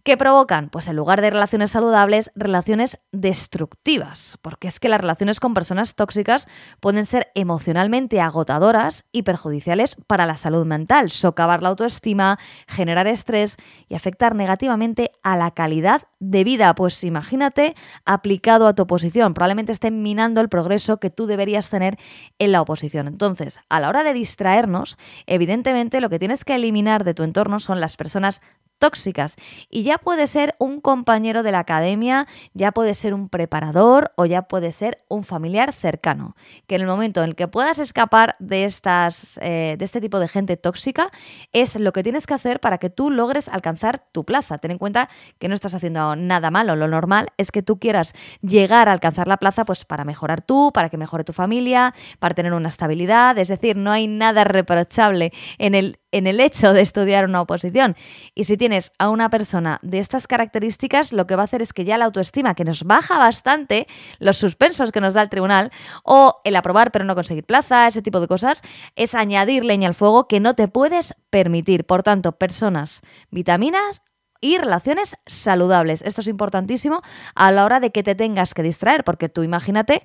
¿Qué 0.05 0.17
provocan? 0.17 0.69
Pues 0.69 0.88
en 0.88 0.97
lugar 0.97 1.19
de 1.19 1.31
relaciones 1.31 1.71
saludables, 1.71 2.31
relaciones 2.35 3.00
destructivas, 3.12 4.38
porque 4.43 4.67
es 4.67 4.79
que 4.79 4.88
las 4.88 5.01
relaciones 5.01 5.39
con 5.39 5.55
personas 5.55 5.95
tóxicas 5.95 6.47
pueden 6.79 7.07
ser 7.07 7.31
emocionalmente 7.33 8.21
agotadoras 8.21 9.05
y 9.12 9.24
perjudiciales 9.24 9.97
para 10.05 10.27
la 10.27 10.38
salud 10.38 10.63
mental, 10.63 11.09
socavar 11.09 11.63
la 11.63 11.69
autoestima, 11.69 12.38
generar 12.67 13.07
estrés 13.07 13.57
y 13.89 13.95
afectar 13.95 14.35
negativamente 14.35 15.09
a 15.24 15.38
la 15.38 15.50
calidad 15.50 16.03
de 16.19 16.43
vida. 16.43 16.75
Pues 16.75 17.03
imagínate 17.03 17.74
aplicado 18.05 18.67
a 18.67 18.75
tu 18.75 18.83
oposición, 18.83 19.33
probablemente 19.33 19.71
estén 19.71 20.03
minando 20.03 20.39
el 20.39 20.50
progreso 20.50 21.00
que 21.00 21.09
tú 21.09 21.25
deberías 21.25 21.71
tener 21.71 21.97
en 22.38 22.51
la 22.51 22.62
oposición. 22.62 23.07
Entonces, 23.07 23.59
a 23.69 23.79
la 23.79 23.89
hora 23.89 24.03
de 24.03 24.13
distraernos, 24.13 25.00
evidentemente 25.25 26.00
lo 26.00 26.12
que 26.12 26.19
tienes 26.19 26.45
que 26.45 26.53
eliminar 26.53 27.05
de 27.05 27.15
tu 27.15 27.24
entorno 27.24 27.59
son 27.59 27.81
las 27.81 27.97
personas 27.97 28.43
tóxicas. 28.79 29.36
Y 29.70 29.84
ya 29.84 29.98
puede 29.98 30.27
ser 30.27 30.55
un 30.60 30.82
compañero 30.82 31.44
de 31.44 31.51
la 31.51 31.60
academia, 31.60 32.27
ya 32.53 32.72
puede 32.72 32.94
ser 32.94 33.13
un 33.13 33.29
preparador 33.29 34.12
o 34.15 34.25
ya 34.25 34.44
puede 34.44 34.72
ser 34.72 35.03
un 35.08 35.24
familiar 35.24 35.74
cercano. 35.74 36.36
Que 36.67 36.75
en 36.75 36.82
el 36.82 36.88
momento 36.88 37.24
en 37.24 37.34
que 37.34 37.48
puedas 37.48 37.79
escapar 37.79 38.36
de, 38.39 38.65
estas, 38.65 39.39
eh, 39.41 39.75
de 39.77 39.86
este 39.86 40.01
tipo 40.01 40.20
de 40.20 40.27
gente 40.27 40.58
tóxica, 40.58 41.12
es 41.51 41.75
lo 41.75 41.94
que 41.94 42.03
tienes 42.03 42.27
que 42.27 42.34
hacer 42.34 42.60
para 42.60 42.77
que 42.77 42.89
tú 42.89 43.12
logres 43.12 43.48
alcanzar 43.50 44.05
tu 44.12 44.25
plaza. 44.25 44.58
Ten 44.58 44.72
en 44.72 44.77
cuenta 44.77 45.10
que 45.39 45.48
no 45.48 45.55
estás 45.55 45.74
haciendo 45.74 46.15
nada 46.15 46.51
malo. 46.51 46.75
Lo 46.75 46.88
normal 46.88 47.27
es 47.38 47.51
que 47.51 47.62
tú 47.62 47.79
quieras 47.79 48.13
llegar 48.41 48.89
a 48.89 48.91
alcanzar 48.91 49.27
la 49.27 49.38
plaza 49.38 49.65
pues 49.65 49.86
para 49.86 50.03
mejorar 50.03 50.41
tú, 50.41 50.72
para 50.74 50.89
que 50.89 50.98
mejore 50.98 51.24
tu 51.24 51.34
familia, 51.34 51.94
para 52.20 52.36
tener 52.36 52.53
una 52.53 52.70
estabilidad. 52.70 53.38
Es 53.38 53.48
decir, 53.48 53.75
no 53.75 53.91
hay 53.91 54.08
nada 54.08 54.44
reprochable 54.44 55.32
en 55.58 55.75
el, 55.75 56.00
en 56.12 56.27
el 56.27 56.39
hecho 56.39 56.74
de 56.74 56.82
estudiar 56.82 57.25
una 57.25 57.41
oposición. 57.41 57.96
Y 58.34 58.46
si 58.46 58.58
tienes 58.58 58.75
a 58.98 59.10
una 59.10 59.29
persona 59.29 59.79
de 59.82 60.00
estas 60.00 60.27
características, 60.27 61.13
lo 61.13 61.27
que 61.27 61.36
va 61.36 61.44
a 61.44 61.46
hacer 61.46 61.62
es 61.62 61.74
que 61.74 61.86
ya 61.86 61.98
la 61.98 62.05
autoestima, 62.05 62.55
que 62.55 62.63
nos 62.63 62.84
baja 62.84 63.17
bastante, 63.17 63.88
los 64.20 64.38
suspensos 64.38 64.91
que 64.91 65.01
nos 65.01 65.13
da 65.13 65.22
el 65.22 65.29
tribunal, 65.29 65.72
o 66.03 66.39
el 66.44 66.55
aprobar 66.55 66.91
pero 66.91 67.05
no 67.05 67.15
conseguir 67.15 67.46
plaza, 67.46 67.88
ese 67.88 68.01
tipo 68.01 68.20
de 68.20 68.27
cosas, 68.27 68.62
es 68.96 69.15
añadir 69.15 69.65
leña 69.65 69.88
al 69.88 69.96
fuego 69.96 70.27
que 70.27 70.39
no 70.39 70.55
te 70.55 70.67
puedes 70.67 71.15
permitir. 71.29 71.86
Por 71.86 72.03
tanto, 72.03 72.34
personas, 72.34 73.01
vitaminas 73.32 74.01
y 74.42 74.58
relaciones 74.58 75.18
saludables. 75.25 76.01
Esto 76.01 76.22
es 76.22 76.27
importantísimo 76.27 77.01
a 77.36 77.51
la 77.51 77.65
hora 77.65 77.80
de 77.80 77.92
que 77.92 78.04
te 78.04 78.15
tengas 78.15 78.54
que 78.54 78.63
distraer, 78.63 79.04
porque 79.04 79.30
tú 79.30 79.44
imagínate 79.44 80.04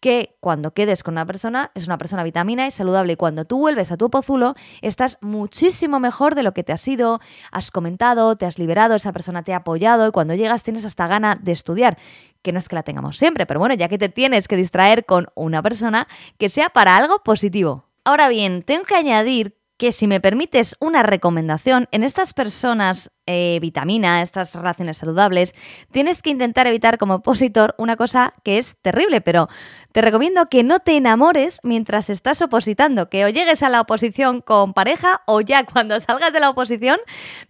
que 0.00 0.36
cuando 0.40 0.72
quedes 0.72 1.02
con 1.02 1.14
una 1.14 1.26
persona 1.26 1.70
es 1.74 1.86
una 1.86 1.98
persona 1.98 2.24
vitamina 2.24 2.66
y 2.66 2.70
saludable 2.70 3.12
y 3.12 3.16
cuando 3.16 3.44
tú 3.44 3.58
vuelves 3.58 3.92
a 3.92 3.98
tu 3.98 4.10
pozulo 4.10 4.54
estás 4.80 5.18
muchísimo 5.20 6.00
mejor 6.00 6.34
de 6.34 6.42
lo 6.42 6.54
que 6.54 6.64
te 6.64 6.72
has 6.72 6.88
ido, 6.88 7.20
has 7.52 7.70
comentado, 7.70 8.34
te 8.36 8.46
has 8.46 8.58
liberado, 8.58 8.94
esa 8.94 9.12
persona 9.12 9.42
te 9.42 9.52
ha 9.52 9.58
apoyado 9.58 10.08
y 10.08 10.10
cuando 10.10 10.34
llegas 10.34 10.62
tienes 10.62 10.86
hasta 10.86 11.06
gana 11.06 11.38
de 11.40 11.52
estudiar, 11.52 11.98
que 12.42 12.52
no 12.52 12.58
es 12.58 12.68
que 12.68 12.76
la 12.76 12.82
tengamos 12.82 13.18
siempre, 13.18 13.44
pero 13.44 13.60
bueno, 13.60 13.74
ya 13.74 13.88
que 13.88 13.98
te 13.98 14.08
tienes 14.08 14.48
que 14.48 14.56
distraer 14.56 15.04
con 15.04 15.28
una 15.34 15.62
persona 15.62 16.08
que 16.38 16.48
sea 16.48 16.70
para 16.70 16.96
algo 16.96 17.22
positivo. 17.22 17.84
Ahora 18.04 18.30
bien, 18.30 18.62
tengo 18.62 18.84
que 18.84 18.96
añadir 18.96 19.54
que 19.76 19.92
si 19.92 20.06
me 20.06 20.20
permites 20.20 20.76
una 20.78 21.02
recomendación, 21.02 21.88
en 21.90 22.02
estas 22.02 22.34
personas 22.34 23.12
eh, 23.30 23.60
vitamina, 23.60 24.22
estas 24.22 24.56
raciones 24.56 24.98
saludables, 24.98 25.54
tienes 25.92 26.20
que 26.20 26.30
intentar 26.30 26.66
evitar 26.66 26.98
como 26.98 27.14
opositor 27.14 27.76
una 27.78 27.96
cosa 27.96 28.32
que 28.42 28.58
es 28.58 28.76
terrible, 28.82 29.20
pero 29.20 29.48
te 29.92 30.02
recomiendo 30.02 30.48
que 30.48 30.62
no 30.62 30.80
te 30.80 30.96
enamores 30.96 31.60
mientras 31.62 32.10
estás 32.10 32.42
opositando, 32.42 33.08
que 33.08 33.24
o 33.24 33.28
llegues 33.28 33.62
a 33.62 33.68
la 33.68 33.80
oposición 33.80 34.40
con 34.40 34.72
pareja 34.72 35.22
o 35.26 35.40
ya 35.40 35.64
cuando 35.64 35.98
salgas 36.00 36.32
de 36.32 36.40
la 36.40 36.50
oposición 36.50 36.98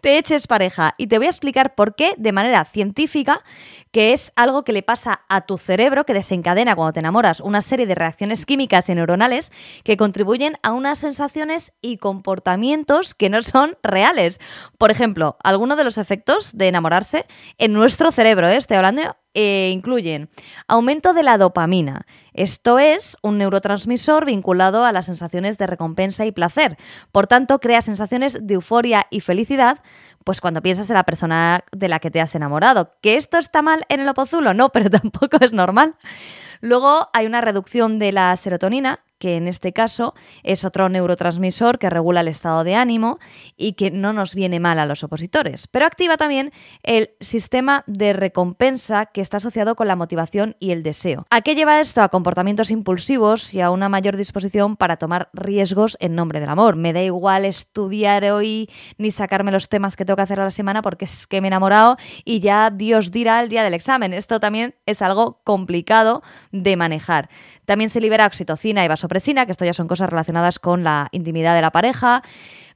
te 0.01 0.19
eches 0.19 0.47
pareja. 0.47 0.95
Y 0.99 1.07
te 1.07 1.19
voy 1.19 1.27
a 1.27 1.31
explicar 1.31 1.75
por 1.75 1.95
qué 1.95 2.15
de 2.17 2.33
manera 2.33 2.65
científica, 2.65 3.43
que 3.91 4.13
es 4.13 4.33
algo 4.37 4.65
que 4.65 4.73
le 4.73 4.83
pasa 4.83 5.23
a 5.29 5.43
tu 5.43 5.59
cerebro, 5.59 6.05
que 6.05 6.15
desencadena 6.15 6.77
cuando 6.77 6.93
te 6.93 7.01
enamoras 7.01 7.41
una 7.41 7.63
serie 7.63 7.87
de 7.87 7.95
reacciones 7.95 8.47
químicas 8.47 8.89
y 8.89 8.95
neuronales 8.95 9.53
que 9.85 9.97
contribuyen 9.97 10.59
a 10.63 10.73
unas 10.73 10.99
sensaciones 10.99 11.73
y 11.83 11.99
comportamientos 11.99 13.15
que 13.15 13.29
no 13.29 13.43
son 13.43 13.77
reales. 13.83 14.41
Por 14.79 14.91
ejemplo, 14.91 15.37
algunos 15.43 15.70
de 15.77 15.85
los 15.85 15.99
efectos 15.99 16.57
de 16.57 16.69
enamorarse 16.69 17.27
en 17.59 17.73
nuestro 17.73 18.11
cerebro, 18.13 18.49
¿eh? 18.49 18.57
estoy 18.57 18.77
hablando, 18.77 19.17
eh, 19.35 19.71
incluyen 19.73 20.29
aumento 20.69 21.13
de 21.13 21.23
la 21.23 21.39
dopamina. 21.39 22.07
Esto 22.33 22.79
es 22.79 23.17
un 23.23 23.39
neurotransmisor 23.39 24.25
vinculado 24.25 24.85
a 24.85 24.93
las 24.93 25.07
sensaciones 25.07 25.59
de 25.59 25.67
recompensa 25.67 26.27
y 26.27 26.33
placer. 26.33 26.77
Por 27.13 27.27
tanto, 27.27 27.59
crea 27.59 27.83
sensaciones 27.83 28.39
de 28.41 28.55
euforia 28.55 29.07
y 29.11 29.21
felicidad 29.21 29.81
pues 30.25 30.41
cuando 30.41 30.63
piensas 30.63 30.91
en 30.91 30.95
la 30.95 31.05
persona 31.05 31.65
de 31.73 31.89
la 31.89 31.99
que 31.99 32.11
te 32.11 32.21
has 32.21 32.35
enamorado. 32.35 32.95
¿Que 33.01 33.17
esto 33.17 33.39
está 33.39 33.63
mal 33.63 33.85
en 33.89 34.01
el 34.01 34.09
opozulo? 34.09 34.55
No, 34.55 34.69
pero 34.73 34.91
tampoco 34.91 35.39
es 35.41 35.53
normal. 35.53 35.97
Luego 36.61 37.09
hay 37.13 37.27
una 37.27 37.41
reducción 37.41 37.99
de 37.99 38.13
la 38.13 38.37
serotonina, 38.37 39.01
que 39.21 39.37
en 39.37 39.47
este 39.47 39.73
caso 39.73 40.15
es 40.43 40.65
otro 40.65 40.89
neurotransmisor 40.89 41.79
que 41.79 41.91
regula 41.91 42.23
el 42.23 42.29
estado 42.29 42.65
de 42.65 42.75
ánimo 42.75 43.21
y 43.57 43.75
que 43.75 43.91
no 43.91 44.13
nos 44.13 44.35
viene 44.35 44.59
mal 44.59 44.79
a 44.81 44.87
los 44.87 45.05
opositores, 45.05 45.69
pero 45.69 45.87
activa 45.87 46.17
también 46.17 46.51
el 46.83 47.11
sistema 47.21 47.85
de 47.87 48.15
recompensa 48.15 49.07
que 49.07 49.21
está 49.21 49.37
asociado 49.37 49.77
con 49.77 49.87
la 49.87 49.95
motivación 49.95 50.57
y 50.59 50.73
el 50.73 50.83
deseo. 50.83 51.27
¿A 51.31 51.43
qué 51.43 51.55
lleva 51.55 51.81
esto? 51.81 52.03
A 52.03 52.09
comportamientos 52.09 52.71
impulsivos 52.71 53.53
y 53.53 53.61
a 53.61 53.71
una 53.71 53.91
mayor 53.91 54.17
disposición 54.17 54.77
para 54.77 54.97
tomar 54.97 55.29
riesgos 55.35 55.99
en 56.01 56.15
nombre 56.15 56.41
del 56.41 56.49
amor. 56.49 56.77
Me 56.77 56.95
da 56.95 57.03
igual 57.03 57.45
estudiar 57.45 58.25
hoy 58.25 58.71
ni 58.97 59.11
sacarme 59.11 59.53
los 59.53 59.69
temas 59.69 59.97
que 59.97 60.07
tengo 60.07 60.17
que 60.17 60.23
hacer 60.23 60.41
a 60.41 60.45
la 60.45 60.51
semana 60.51 60.81
porque 60.81 61.05
es 61.05 61.27
que 61.27 61.43
me 61.43 61.49
he 61.49 61.51
enamorado 61.51 61.99
y 62.25 62.41
ya 62.41 62.71
Dios 62.71 63.11
dirá 63.11 63.43
el 63.43 63.51
día 63.51 63.63
del 63.63 63.75
examen. 63.75 64.15
Esto 64.15 64.41
también 64.41 64.75
es 64.87 65.03
algo 65.03 65.43
complicado 65.45 66.23
de 66.53 66.77
manejar. 66.77 67.29
También 67.67 67.91
se 67.91 68.01
libera 68.01 68.27
oxitocina 68.27 68.85
y 68.85 68.89
vasopresina, 69.11 69.47
que 69.47 69.53
esto 69.53 69.65
ya 69.65 69.75
son 69.75 69.89
cosas 69.89 70.09
relacionadas 70.09 70.59
con 70.59 70.85
la 70.85 71.09
intimidad 71.13 71.55
de 71.55 71.63
la 71.63 71.73
pareja. 71.73 72.23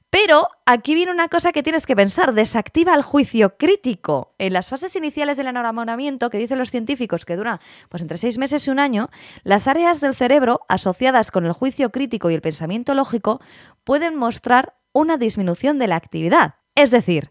Pero 0.09 0.47
aquí 0.65 0.95
viene 0.95 1.11
una 1.11 1.27
cosa 1.27 1.51
que 1.51 1.63
tienes 1.63 1.85
que 1.85 1.95
pensar, 1.95 2.33
desactiva 2.33 2.93
el 2.93 3.01
juicio 3.01 3.57
crítico. 3.57 4.33
En 4.37 4.53
las 4.53 4.69
fases 4.69 4.95
iniciales 4.95 5.35
del 5.37 5.47
enamoramiento, 5.47 6.29
que 6.29 6.37
dicen 6.37 6.59
los 6.59 6.71
científicos 6.71 7.25
que 7.25 7.35
dura 7.35 7.59
pues 7.89 8.01
entre 8.01 8.17
seis 8.17 8.37
meses 8.37 8.67
y 8.67 8.69
un 8.69 8.79
año, 8.79 9.09
las 9.43 9.67
áreas 9.67 9.99
del 10.01 10.15
cerebro 10.15 10.61
asociadas 10.69 11.31
con 11.31 11.45
el 11.45 11.53
juicio 11.53 11.89
crítico 11.91 12.29
y 12.29 12.35
el 12.35 12.41
pensamiento 12.41 12.93
lógico 12.93 13.41
pueden 13.83 14.15
mostrar 14.15 14.75
una 14.93 15.17
disminución 15.17 15.79
de 15.79 15.87
la 15.87 15.97
actividad. 15.97 16.55
Es 16.75 16.91
decir, 16.91 17.29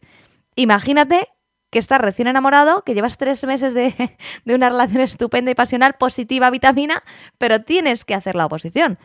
imagínate 0.57 1.29
que 1.75 1.81
estás 1.81 2.01
recién 2.01 2.29
enamorado, 2.29 2.85
que 2.85 2.95
llevas 2.95 3.19
tres 3.19 3.43
meses 3.43 3.75
de, 3.75 3.93
de 4.45 4.55
una 4.55 4.69
relación 4.69 5.01
estupenda 5.01 5.51
y 5.51 5.57
pasional, 5.57 5.95
positiva, 5.95 6.49
vitamina, 6.49 7.03
pero 7.37 7.63
tienes 7.63 8.05
que 8.05 8.15
hacer 8.15 8.37
la 8.37 8.47
oposición. 8.47 8.97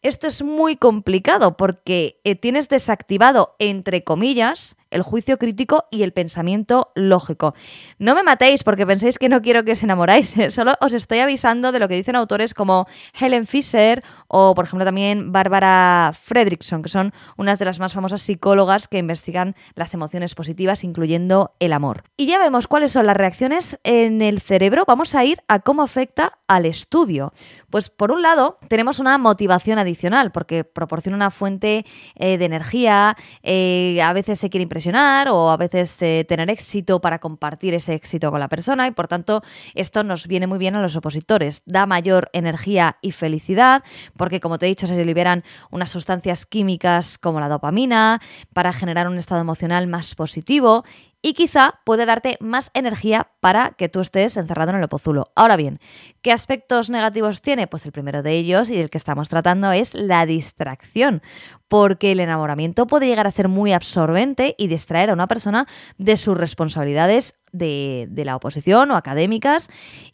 Esto 0.00 0.26
es 0.26 0.42
muy 0.42 0.76
complicado 0.76 1.58
porque 1.58 2.18
eh, 2.24 2.34
tienes 2.34 2.70
desactivado, 2.70 3.56
entre 3.58 4.04
comillas, 4.04 4.77
el 4.90 5.02
juicio 5.02 5.38
crítico 5.38 5.86
y 5.90 6.02
el 6.02 6.12
pensamiento 6.12 6.92
lógico. 6.94 7.54
No 7.98 8.14
me 8.14 8.22
matéis 8.22 8.64
porque 8.64 8.86
penséis 8.86 9.18
que 9.18 9.28
no 9.28 9.42
quiero 9.42 9.64
que 9.64 9.72
os 9.72 9.82
enamoráis, 9.82 10.34
solo 10.50 10.74
os 10.80 10.92
estoy 10.92 11.18
avisando 11.20 11.72
de 11.72 11.78
lo 11.78 11.88
que 11.88 11.94
dicen 11.94 12.16
autores 12.16 12.54
como 12.54 12.86
Helen 13.18 13.46
Fisher 13.46 14.02
o, 14.28 14.54
por 14.54 14.64
ejemplo, 14.64 14.84
también 14.84 15.32
Bárbara 15.32 16.12
Fredrickson, 16.20 16.82
que 16.82 16.88
son 16.88 17.12
unas 17.36 17.58
de 17.58 17.64
las 17.64 17.78
más 17.80 17.92
famosas 17.92 18.22
psicólogas 18.22 18.88
que 18.88 18.98
investigan 18.98 19.54
las 19.74 19.94
emociones 19.94 20.34
positivas, 20.34 20.84
incluyendo 20.84 21.52
el 21.60 21.72
amor. 21.72 22.04
Y 22.16 22.26
ya 22.26 22.38
vemos 22.38 22.66
cuáles 22.66 22.92
son 22.92 23.06
las 23.06 23.16
reacciones 23.16 23.78
en 23.84 24.22
el 24.22 24.40
cerebro. 24.40 24.84
Vamos 24.86 25.14
a 25.14 25.24
ir 25.24 25.38
a 25.48 25.60
cómo 25.60 25.82
afecta 25.82 26.38
al 26.46 26.66
estudio. 26.66 27.32
Pues 27.70 27.90
por 27.90 28.12
un 28.12 28.22
lado 28.22 28.58
tenemos 28.68 28.98
una 28.98 29.18
motivación 29.18 29.78
adicional 29.78 30.32
porque 30.32 30.64
proporciona 30.64 31.16
una 31.16 31.30
fuente 31.30 31.84
eh, 32.14 32.38
de 32.38 32.44
energía, 32.46 33.14
eh, 33.42 34.00
a 34.02 34.14
veces 34.14 34.38
se 34.38 34.48
quiere 34.48 34.62
impresionar 34.62 35.28
o 35.28 35.50
a 35.50 35.56
veces 35.58 36.00
eh, 36.00 36.24
tener 36.26 36.48
éxito 36.48 37.02
para 37.02 37.18
compartir 37.18 37.74
ese 37.74 37.92
éxito 37.92 38.30
con 38.30 38.40
la 38.40 38.48
persona 38.48 38.86
y 38.86 38.92
por 38.92 39.06
tanto 39.06 39.42
esto 39.74 40.02
nos 40.02 40.26
viene 40.26 40.46
muy 40.46 40.58
bien 40.58 40.76
a 40.76 40.82
los 40.82 40.96
opositores, 40.96 41.62
da 41.66 41.84
mayor 41.84 42.30
energía 42.32 42.96
y 43.02 43.12
felicidad 43.12 43.82
porque 44.16 44.40
como 44.40 44.58
te 44.58 44.64
he 44.64 44.70
dicho 44.70 44.86
se 44.86 45.04
liberan 45.04 45.44
unas 45.70 45.90
sustancias 45.90 46.46
químicas 46.46 47.18
como 47.18 47.38
la 47.38 47.48
dopamina 47.48 48.22
para 48.54 48.72
generar 48.72 49.08
un 49.08 49.18
estado 49.18 49.42
emocional 49.42 49.88
más 49.88 50.14
positivo 50.14 50.84
y 51.20 51.34
quizá 51.34 51.80
puede 51.84 52.06
darte 52.06 52.36
más 52.40 52.70
energía 52.74 53.28
para 53.40 53.70
que 53.70 53.88
tú 53.88 54.00
estés 54.00 54.36
encerrado 54.36 54.70
en 54.70 54.76
el 54.76 54.84
opozulo. 54.84 55.32
Ahora 55.34 55.56
bien, 55.56 55.80
¿qué 56.22 56.32
aspectos 56.32 56.90
negativos 56.90 57.42
tiene? 57.42 57.66
Pues 57.66 57.84
el 57.86 57.92
primero 57.92 58.22
de 58.22 58.32
ellos 58.32 58.70
y 58.70 58.78
el 58.78 58.90
que 58.90 58.98
estamos 58.98 59.28
tratando 59.28 59.72
es 59.72 59.94
la 59.94 60.26
distracción, 60.26 61.22
porque 61.66 62.12
el 62.12 62.20
enamoramiento 62.20 62.86
puede 62.86 63.06
llegar 63.06 63.26
a 63.26 63.32
ser 63.32 63.48
muy 63.48 63.72
absorbente 63.72 64.54
y 64.58 64.68
distraer 64.68 65.10
a 65.10 65.14
una 65.14 65.26
persona 65.26 65.66
de 65.98 66.16
sus 66.16 66.36
responsabilidades 66.36 67.36
de, 67.52 68.08
la 68.14 68.36
oposición 68.36 68.90
o 68.90 68.96
académicas 68.96 69.70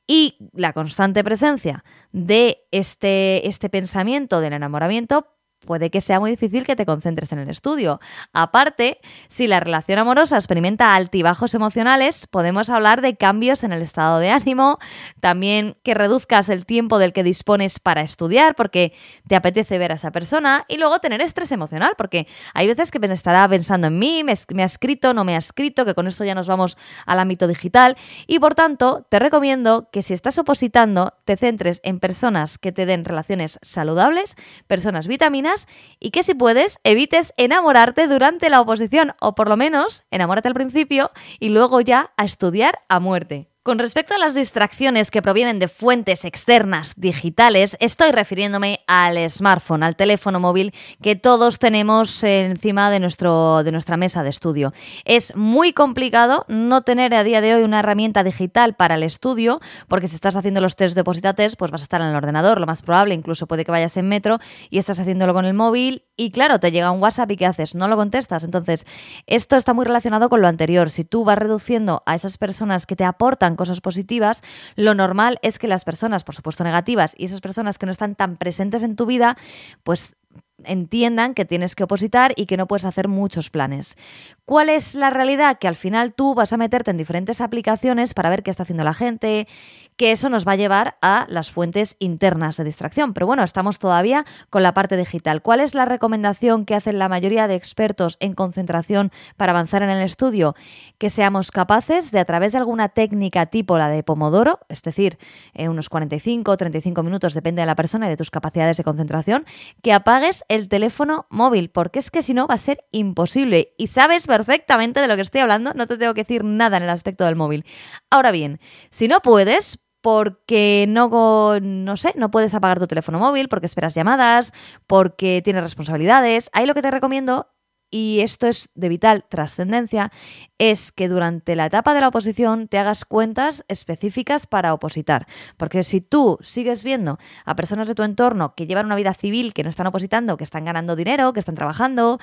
y 0.06 0.38
la 0.52 0.72
constante 0.72 1.22
presencia 1.22 1.84
de 2.12 2.66
este, 2.70 3.46
este 3.48 3.68
pensamiento 3.68 4.40
del 4.40 4.52
enamoramiento 4.54 5.28
puede 5.64 5.90
que 5.90 6.00
sea 6.00 6.20
muy 6.20 6.30
difícil 6.30 6.64
que 6.64 6.76
te 6.76 6.86
concentres 6.86 7.32
en 7.32 7.38
el 7.38 7.50
estudio. 7.50 8.00
Aparte, 8.32 9.00
si 9.28 9.46
la 9.46 9.60
relación 9.60 9.98
amorosa 9.98 10.36
experimenta 10.36 10.94
altibajos 10.94 11.54
emocionales, 11.54 12.26
podemos 12.26 12.70
hablar 12.70 13.00
de 13.00 13.16
cambios 13.16 13.64
en 13.64 13.72
el 13.72 13.82
estado 13.82 14.18
de 14.18 14.30
ánimo, 14.30 14.78
también 15.20 15.76
que 15.82 15.94
reduzcas 15.94 16.48
el 16.48 16.66
tiempo 16.66 16.98
del 16.98 17.12
que 17.12 17.22
dispones 17.22 17.78
para 17.78 18.02
estudiar 18.02 18.54
porque 18.54 18.92
te 19.26 19.36
apetece 19.36 19.78
ver 19.78 19.92
a 19.92 19.94
esa 19.94 20.10
persona 20.10 20.64
y 20.68 20.76
luego 20.76 20.98
tener 20.98 21.20
estrés 21.20 21.50
emocional 21.52 21.94
porque 21.96 22.26
hay 22.52 22.66
veces 22.66 22.90
que 22.90 22.98
estará 23.14 23.48
pensando 23.48 23.86
en 23.86 23.98
mí, 23.98 24.24
me, 24.24 24.34
me 24.54 24.62
ha 24.62 24.66
escrito, 24.66 25.14
no 25.14 25.24
me 25.24 25.34
ha 25.34 25.38
escrito, 25.38 25.84
que 25.84 25.94
con 25.94 26.06
esto 26.06 26.24
ya 26.24 26.34
nos 26.34 26.48
vamos 26.48 26.76
al 27.06 27.18
ámbito 27.18 27.46
digital 27.46 27.96
y 28.26 28.38
por 28.38 28.54
tanto 28.54 29.06
te 29.08 29.18
recomiendo 29.18 29.88
que 29.90 30.02
si 30.02 30.14
estás 30.14 30.38
opositando 30.38 31.14
te 31.24 31.36
centres 31.36 31.80
en 31.84 32.00
personas 32.00 32.58
que 32.58 32.72
te 32.72 32.86
den 32.86 33.04
relaciones 33.04 33.58
saludables, 33.62 34.36
personas 34.66 35.06
vitaminas, 35.06 35.53
y 35.98 36.10
que 36.10 36.22
si 36.22 36.34
puedes 36.34 36.78
evites 36.84 37.32
enamorarte 37.36 38.06
durante 38.06 38.50
la 38.50 38.60
oposición 38.60 39.12
o 39.20 39.34
por 39.34 39.48
lo 39.48 39.56
menos 39.56 40.04
enamórate 40.10 40.48
al 40.48 40.54
principio 40.54 41.10
y 41.40 41.48
luego 41.48 41.80
ya 41.80 42.12
a 42.16 42.24
estudiar 42.24 42.80
a 42.88 43.00
muerte. 43.00 43.53
Con 43.64 43.78
respecto 43.78 44.14
a 44.14 44.18
las 44.18 44.34
distracciones 44.34 45.10
que 45.10 45.22
provienen 45.22 45.58
de 45.58 45.68
fuentes 45.68 46.26
externas 46.26 46.92
digitales, 46.98 47.78
estoy 47.80 48.10
refiriéndome 48.10 48.80
al 48.86 49.30
smartphone, 49.30 49.82
al 49.82 49.96
teléfono 49.96 50.38
móvil 50.38 50.74
que 51.00 51.16
todos 51.16 51.58
tenemos 51.58 52.22
encima 52.24 52.90
de, 52.90 53.00
nuestro, 53.00 53.64
de 53.64 53.72
nuestra 53.72 53.96
mesa 53.96 54.22
de 54.22 54.28
estudio. 54.28 54.74
Es 55.06 55.34
muy 55.34 55.72
complicado 55.72 56.44
no 56.46 56.82
tener 56.82 57.14
a 57.14 57.24
día 57.24 57.40
de 57.40 57.54
hoy 57.54 57.62
una 57.62 57.78
herramienta 57.78 58.22
digital 58.22 58.74
para 58.74 58.96
el 58.96 59.02
estudio, 59.02 59.62
porque 59.88 60.08
si 60.08 60.16
estás 60.16 60.36
haciendo 60.36 60.60
los 60.60 60.76
test 60.76 60.94
de 60.94 61.32
test, 61.32 61.56
pues 61.58 61.70
vas 61.70 61.80
a 61.80 61.84
estar 61.84 62.02
en 62.02 62.08
el 62.08 62.16
ordenador, 62.16 62.60
lo 62.60 62.66
más 62.66 62.82
probable, 62.82 63.14
incluso 63.14 63.46
puede 63.46 63.64
que 63.64 63.72
vayas 63.72 63.96
en 63.96 64.06
metro 64.06 64.40
y 64.68 64.76
estás 64.76 65.00
haciéndolo 65.00 65.32
con 65.32 65.46
el 65.46 65.54
móvil 65.54 66.04
y 66.16 66.32
claro, 66.32 66.60
te 66.60 66.70
llega 66.70 66.90
un 66.90 67.02
WhatsApp 67.02 67.30
y 67.30 67.38
¿qué 67.38 67.46
haces? 67.46 67.74
No 67.74 67.88
lo 67.88 67.96
contestas. 67.96 68.44
Entonces, 68.44 68.86
esto 69.26 69.56
está 69.56 69.72
muy 69.72 69.84
relacionado 69.84 70.28
con 70.28 70.42
lo 70.42 70.48
anterior. 70.48 70.90
Si 70.90 71.04
tú 71.04 71.24
vas 71.24 71.38
reduciendo 71.38 72.02
a 72.04 72.14
esas 72.14 72.38
personas 72.38 72.86
que 72.86 72.94
te 72.94 73.04
aportan 73.04 73.53
cosas 73.56 73.80
positivas, 73.80 74.42
lo 74.76 74.94
normal 74.94 75.38
es 75.42 75.58
que 75.58 75.68
las 75.68 75.84
personas, 75.84 76.24
por 76.24 76.34
supuesto 76.34 76.64
negativas, 76.64 77.14
y 77.16 77.26
esas 77.26 77.40
personas 77.40 77.78
que 77.78 77.86
no 77.86 77.92
están 77.92 78.14
tan 78.14 78.36
presentes 78.36 78.82
en 78.82 78.96
tu 78.96 79.06
vida, 79.06 79.36
pues 79.82 80.16
entiendan 80.62 81.34
que 81.34 81.44
tienes 81.44 81.74
que 81.74 81.84
opositar 81.84 82.32
y 82.36 82.46
que 82.46 82.56
no 82.56 82.66
puedes 82.66 82.84
hacer 82.84 83.08
muchos 83.08 83.50
planes. 83.50 83.96
¿Cuál 84.44 84.68
es 84.68 84.94
la 84.94 85.10
realidad? 85.10 85.58
Que 85.58 85.68
al 85.68 85.76
final 85.76 86.14
tú 86.14 86.34
vas 86.34 86.52
a 86.52 86.56
meterte 86.56 86.90
en 86.90 86.96
diferentes 86.96 87.40
aplicaciones 87.40 88.14
para 88.14 88.30
ver 88.30 88.42
qué 88.42 88.50
está 88.50 88.62
haciendo 88.62 88.84
la 88.84 88.94
gente, 88.94 89.48
que 89.96 90.12
eso 90.12 90.28
nos 90.28 90.46
va 90.46 90.52
a 90.52 90.56
llevar 90.56 90.96
a 91.02 91.26
las 91.28 91.50
fuentes 91.50 91.96
internas 91.98 92.56
de 92.56 92.64
distracción. 92.64 93.14
Pero 93.14 93.26
bueno, 93.26 93.42
estamos 93.42 93.78
todavía 93.78 94.24
con 94.50 94.62
la 94.62 94.74
parte 94.74 94.96
digital. 94.96 95.42
¿Cuál 95.42 95.60
es 95.60 95.74
la 95.74 95.84
recomendación 95.84 96.64
que 96.64 96.74
hacen 96.74 96.98
la 96.98 97.08
mayoría 97.08 97.48
de 97.48 97.54
expertos 97.54 98.16
en 98.20 98.34
concentración 98.34 99.10
para 99.36 99.52
avanzar 99.52 99.82
en 99.82 99.90
el 99.90 100.02
estudio? 100.02 100.54
Que 100.98 101.10
seamos 101.10 101.50
capaces 101.50 102.10
de, 102.10 102.20
a 102.20 102.24
través 102.24 102.52
de 102.52 102.58
alguna 102.58 102.88
técnica 102.90 103.46
tipo 103.46 103.78
la 103.78 103.88
de 103.88 104.02
Pomodoro, 104.02 104.60
es 104.68 104.82
decir, 104.82 105.18
en 105.54 105.70
unos 105.70 105.88
45 105.88 106.50
o 106.50 106.56
35 106.56 107.02
minutos, 107.02 107.34
depende 107.34 107.62
de 107.62 107.66
la 107.66 107.76
persona 107.76 108.06
y 108.06 108.10
de 108.10 108.16
tus 108.16 108.30
capacidades 108.30 108.76
de 108.76 108.84
concentración, 108.84 109.44
que 109.82 109.92
apagues 109.92 110.43
el 110.48 110.68
teléfono 110.68 111.26
móvil, 111.30 111.70
porque 111.70 111.98
es 111.98 112.10
que 112.10 112.22
si 112.22 112.34
no 112.34 112.46
va 112.46 112.54
a 112.54 112.58
ser 112.58 112.84
imposible. 112.90 113.74
Y 113.78 113.88
sabes 113.88 114.26
perfectamente 114.26 115.00
de 115.00 115.08
lo 115.08 115.16
que 115.16 115.22
estoy 115.22 115.40
hablando, 115.40 115.72
no 115.74 115.86
te 115.86 115.98
tengo 115.98 116.14
que 116.14 116.22
decir 116.22 116.44
nada 116.44 116.76
en 116.76 116.82
el 116.84 116.90
aspecto 116.90 117.24
del 117.24 117.36
móvil. 117.36 117.64
Ahora 118.10 118.30
bien, 118.30 118.60
si 118.90 119.08
no 119.08 119.20
puedes, 119.20 119.78
porque 120.04 120.84
no, 120.86 121.58
no 121.60 121.96
sé, 121.96 122.12
no 122.16 122.30
puedes 122.30 122.52
apagar 122.52 122.78
tu 122.78 122.86
teléfono 122.86 123.18
móvil, 123.18 123.48
porque 123.48 123.64
esperas 123.64 123.94
llamadas, 123.94 124.52
porque 124.86 125.40
tienes 125.42 125.62
responsabilidades. 125.62 126.50
Ahí 126.52 126.66
lo 126.66 126.74
que 126.74 126.82
te 126.82 126.90
recomiendo, 126.90 127.53
y 127.94 128.22
esto 128.22 128.48
es 128.48 128.70
de 128.74 128.88
vital 128.88 129.24
trascendencia, 129.28 130.10
es 130.58 130.90
que 130.90 131.08
durante 131.08 131.54
la 131.54 131.66
etapa 131.66 131.94
de 131.94 132.00
la 132.00 132.08
oposición 132.08 132.66
te 132.66 132.78
hagas 132.78 133.04
cuentas 133.04 133.64
específicas 133.68 134.48
para 134.48 134.74
opositar. 134.74 135.28
Porque 135.56 135.84
si 135.84 136.00
tú 136.00 136.36
sigues 136.40 136.82
viendo 136.82 137.20
a 137.44 137.54
personas 137.54 137.86
de 137.86 137.94
tu 137.94 138.02
entorno 138.02 138.56
que 138.56 138.66
llevan 138.66 138.86
una 138.86 138.96
vida 138.96 139.14
civil, 139.14 139.54
que 139.54 139.62
no 139.62 139.70
están 139.70 139.86
opositando, 139.86 140.36
que 140.36 140.42
están 140.42 140.64
ganando 140.64 140.96
dinero, 140.96 141.32
que 141.32 141.38
están 141.38 141.54
trabajando, 141.54 142.18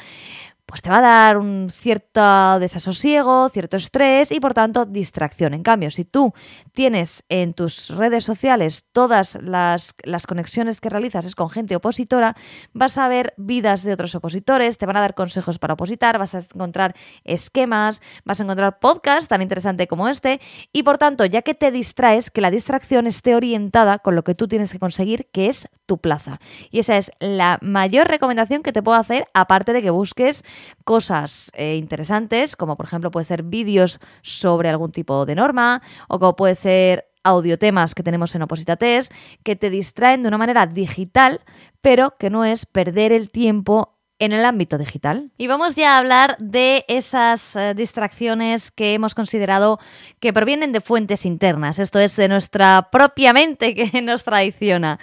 pues 0.71 0.81
te 0.81 0.89
va 0.89 0.99
a 0.99 1.01
dar 1.01 1.37
un 1.37 1.67
cierto 1.69 2.57
desasosiego, 2.59 3.49
cierto 3.49 3.75
estrés 3.75 4.31
y 4.31 4.39
por 4.39 4.53
tanto 4.53 4.85
distracción. 4.85 5.53
En 5.53 5.63
cambio, 5.63 5.91
si 5.91 6.05
tú 6.05 6.33
tienes 6.71 7.25
en 7.27 7.53
tus 7.53 7.89
redes 7.89 8.23
sociales 8.23 8.85
todas 8.93 9.37
las, 9.41 9.93
las, 10.03 10.25
conexiones 10.25 10.79
que 10.79 10.89
realizas 10.89 11.25
es 11.25 11.35
con 11.35 11.49
gente 11.49 11.75
opositora, 11.75 12.37
vas 12.71 12.97
a 12.97 13.09
ver 13.09 13.33
vidas 13.35 13.83
de 13.83 13.91
otros 13.91 14.15
opositores, 14.15 14.77
te 14.77 14.85
van 14.85 14.95
a 14.95 15.01
dar 15.01 15.13
consejos 15.13 15.59
para 15.59 15.73
opositar, 15.73 16.17
vas 16.17 16.35
a 16.35 16.39
encontrar 16.39 16.95
esquemas, 17.25 18.01
vas 18.23 18.39
a 18.39 18.43
encontrar 18.43 18.79
podcasts 18.79 19.27
tan 19.27 19.41
interesantes 19.41 19.87
como 19.87 20.07
este 20.07 20.39
y 20.71 20.83
por 20.83 20.97
tanto, 20.97 21.25
ya 21.25 21.41
que 21.41 21.53
te 21.53 21.71
distraes, 21.71 22.31
que 22.31 22.39
la 22.39 22.49
distracción 22.49 23.07
esté 23.07 23.35
orientada 23.35 23.99
con 23.99 24.15
lo 24.15 24.23
que 24.23 24.35
tú 24.35 24.47
tienes 24.47 24.71
que 24.71 24.79
conseguir, 24.79 25.27
que 25.33 25.47
es 25.47 25.67
tu 25.85 25.97
plaza. 25.97 26.39
Y 26.69 26.79
esa 26.79 26.95
es 26.95 27.11
la 27.19 27.59
mayor 27.61 28.07
recomendación 28.07 28.63
que 28.63 28.71
te 28.71 28.81
puedo 28.81 28.97
hacer, 28.97 29.27
aparte 29.33 29.73
de 29.73 29.81
que 29.81 29.89
busques 29.89 30.45
cosas 30.83 31.51
eh, 31.53 31.75
interesantes, 31.75 32.55
como 32.55 32.77
por 32.77 32.85
ejemplo 32.85 33.11
puede 33.11 33.25
ser 33.25 33.43
vídeos 33.43 33.99
sobre 34.21 34.69
algún 34.69 34.91
tipo 34.91 35.25
de 35.25 35.35
norma, 35.35 35.81
o 36.07 36.19
como 36.19 36.35
puede 36.35 36.55
ser 36.55 37.07
audiotemas 37.23 37.93
que 37.95 38.03
tenemos 38.03 38.33
en 38.35 38.41
Oposita 38.41 38.77
Test, 38.77 39.13
que 39.43 39.55
te 39.55 39.69
distraen 39.69 40.23
de 40.23 40.27
una 40.27 40.37
manera 40.37 40.65
digital, 40.65 41.41
pero 41.81 42.13
que 42.17 42.29
no 42.29 42.45
es 42.45 42.65
perder 42.65 43.11
el 43.11 43.29
tiempo 43.29 43.97
en 44.21 44.33
el 44.33 44.45
ámbito 44.45 44.77
digital. 44.77 45.31
Y 45.39 45.47
vamos 45.47 45.75
ya 45.75 45.95
a 45.95 45.97
hablar 45.97 46.37
de 46.37 46.85
esas 46.87 47.55
eh, 47.55 47.73
distracciones 47.75 48.69
que 48.69 48.93
hemos 48.93 49.15
considerado 49.15 49.79
que 50.19 50.31
provienen 50.31 50.71
de 50.71 50.79
fuentes 50.79 51.25
internas, 51.25 51.79
esto 51.79 51.99
es 51.99 52.15
de 52.17 52.27
nuestra 52.27 52.89
propia 52.91 53.33
mente 53.33 53.73
que 53.73 54.01
nos 54.03 54.23
traiciona. 54.23 54.99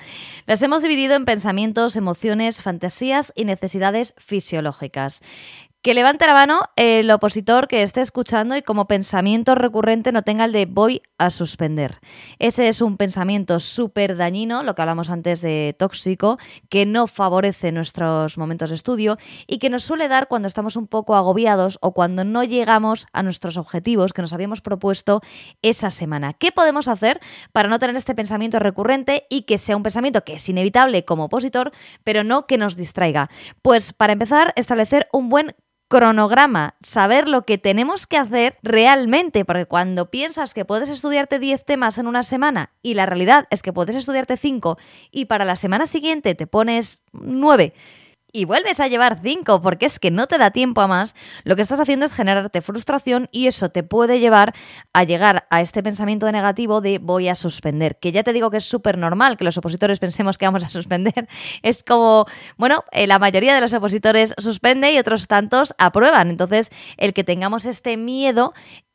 Las 0.46 0.62
hemos 0.62 0.82
dividido 0.82 1.16
en 1.16 1.24
pensamientos, 1.24 1.96
emociones, 1.96 2.62
fantasías 2.62 3.32
y 3.34 3.44
necesidades 3.44 4.14
fisiológicas. 4.18 5.20
Que 5.88 5.94
levante 5.94 6.26
la 6.26 6.34
mano 6.34 6.60
el 6.76 7.10
opositor 7.10 7.66
que 7.66 7.80
esté 7.80 8.02
escuchando 8.02 8.54
y 8.54 8.60
como 8.60 8.86
pensamiento 8.86 9.54
recurrente 9.54 10.12
no 10.12 10.20
tenga 10.20 10.44
el 10.44 10.52
de 10.52 10.66
voy 10.66 11.00
a 11.16 11.30
suspender. 11.30 11.98
Ese 12.38 12.68
es 12.68 12.82
un 12.82 12.98
pensamiento 12.98 13.58
súper 13.58 14.18
dañino, 14.18 14.62
lo 14.62 14.74
que 14.74 14.82
hablamos 14.82 15.08
antes 15.08 15.40
de 15.40 15.74
tóxico, 15.78 16.36
que 16.68 16.84
no 16.84 17.06
favorece 17.06 17.72
nuestros 17.72 18.36
momentos 18.36 18.68
de 18.68 18.76
estudio 18.76 19.16
y 19.46 19.56
que 19.56 19.70
nos 19.70 19.82
suele 19.82 20.08
dar 20.08 20.28
cuando 20.28 20.46
estamos 20.46 20.76
un 20.76 20.88
poco 20.88 21.16
agobiados 21.16 21.78
o 21.80 21.94
cuando 21.94 22.22
no 22.22 22.44
llegamos 22.44 23.06
a 23.14 23.22
nuestros 23.22 23.56
objetivos 23.56 24.12
que 24.12 24.20
nos 24.20 24.34
habíamos 24.34 24.60
propuesto 24.60 25.22
esa 25.62 25.90
semana. 25.90 26.34
¿Qué 26.34 26.52
podemos 26.52 26.86
hacer 26.86 27.18
para 27.52 27.70
no 27.70 27.78
tener 27.78 27.96
este 27.96 28.14
pensamiento 28.14 28.58
recurrente 28.58 29.24
y 29.30 29.44
que 29.44 29.56
sea 29.56 29.78
un 29.78 29.84
pensamiento 29.84 30.22
que 30.22 30.34
es 30.34 30.46
inevitable 30.50 31.06
como 31.06 31.24
opositor, 31.24 31.72
pero 32.04 32.24
no 32.24 32.46
que 32.46 32.58
nos 32.58 32.76
distraiga? 32.76 33.30
Pues 33.62 33.94
para 33.94 34.12
empezar, 34.12 34.52
establecer 34.54 35.08
un 35.14 35.30
buen 35.30 35.54
cronograma, 35.88 36.74
saber 36.82 37.28
lo 37.28 37.42
que 37.42 37.58
tenemos 37.58 38.06
que 38.06 38.18
hacer 38.18 38.58
realmente, 38.62 39.44
porque 39.44 39.66
cuando 39.66 40.10
piensas 40.10 40.54
que 40.54 40.64
puedes 40.64 40.90
estudiarte 40.90 41.38
10 41.38 41.64
temas 41.64 41.98
en 41.98 42.06
una 42.06 42.22
semana 42.22 42.72
y 42.82 42.94
la 42.94 43.06
realidad 43.06 43.46
es 43.50 43.62
que 43.62 43.72
puedes 43.72 43.96
estudiarte 43.96 44.36
5 44.36 44.78
y 45.10 45.24
para 45.24 45.46
la 45.46 45.56
semana 45.56 45.86
siguiente 45.86 46.34
te 46.34 46.46
pones 46.46 47.02
9 47.12 47.72
y 48.32 48.44
vuelves 48.44 48.80
a 48.80 48.88
llevar 48.88 49.20
5 49.22 49.62
porque 49.62 49.86
es 49.86 49.98
que 49.98 50.10
no 50.10 50.26
te 50.26 50.38
da 50.38 50.50
tiempo 50.50 50.80
a 50.80 50.86
más, 50.86 51.14
lo 51.44 51.56
que 51.56 51.62
estás 51.62 51.80
haciendo 51.80 52.06
es 52.06 52.12
generarte 52.12 52.60
frustración 52.60 53.28
y 53.32 53.46
eso 53.46 53.70
te 53.70 53.82
puede 53.82 54.20
llevar 54.20 54.54
a 54.92 55.04
llegar 55.04 55.46
a 55.50 55.60
este 55.60 55.82
pensamiento 55.82 56.30
negativo 56.30 56.80
de 56.80 56.98
voy 56.98 57.28
a 57.28 57.34
suspender, 57.34 57.98
que 57.98 58.12
ya 58.12 58.22
te 58.22 58.32
digo 58.32 58.50
que 58.50 58.58
es 58.58 58.64
súper 58.64 58.98
normal 58.98 59.36
que 59.36 59.44
los 59.44 59.56
opositores 59.56 59.98
pensemos 59.98 60.38
que 60.38 60.46
vamos 60.46 60.64
a 60.64 60.70
suspender. 60.70 61.28
Es 61.62 61.82
como, 61.82 62.26
bueno, 62.56 62.84
eh, 62.92 63.06
la 63.06 63.18
mayoría 63.18 63.54
de 63.54 63.60
los 63.60 63.74
opositores 63.74 64.34
suspende 64.38 64.92
y 64.92 64.98
otros 64.98 65.26
tantos 65.26 65.74
aprueban. 65.78 66.30
Entonces, 66.30 66.70
el 66.96 67.12
que 67.12 67.24
tengamos 67.24 67.64
este 67.64 67.96
miedo 67.96 68.52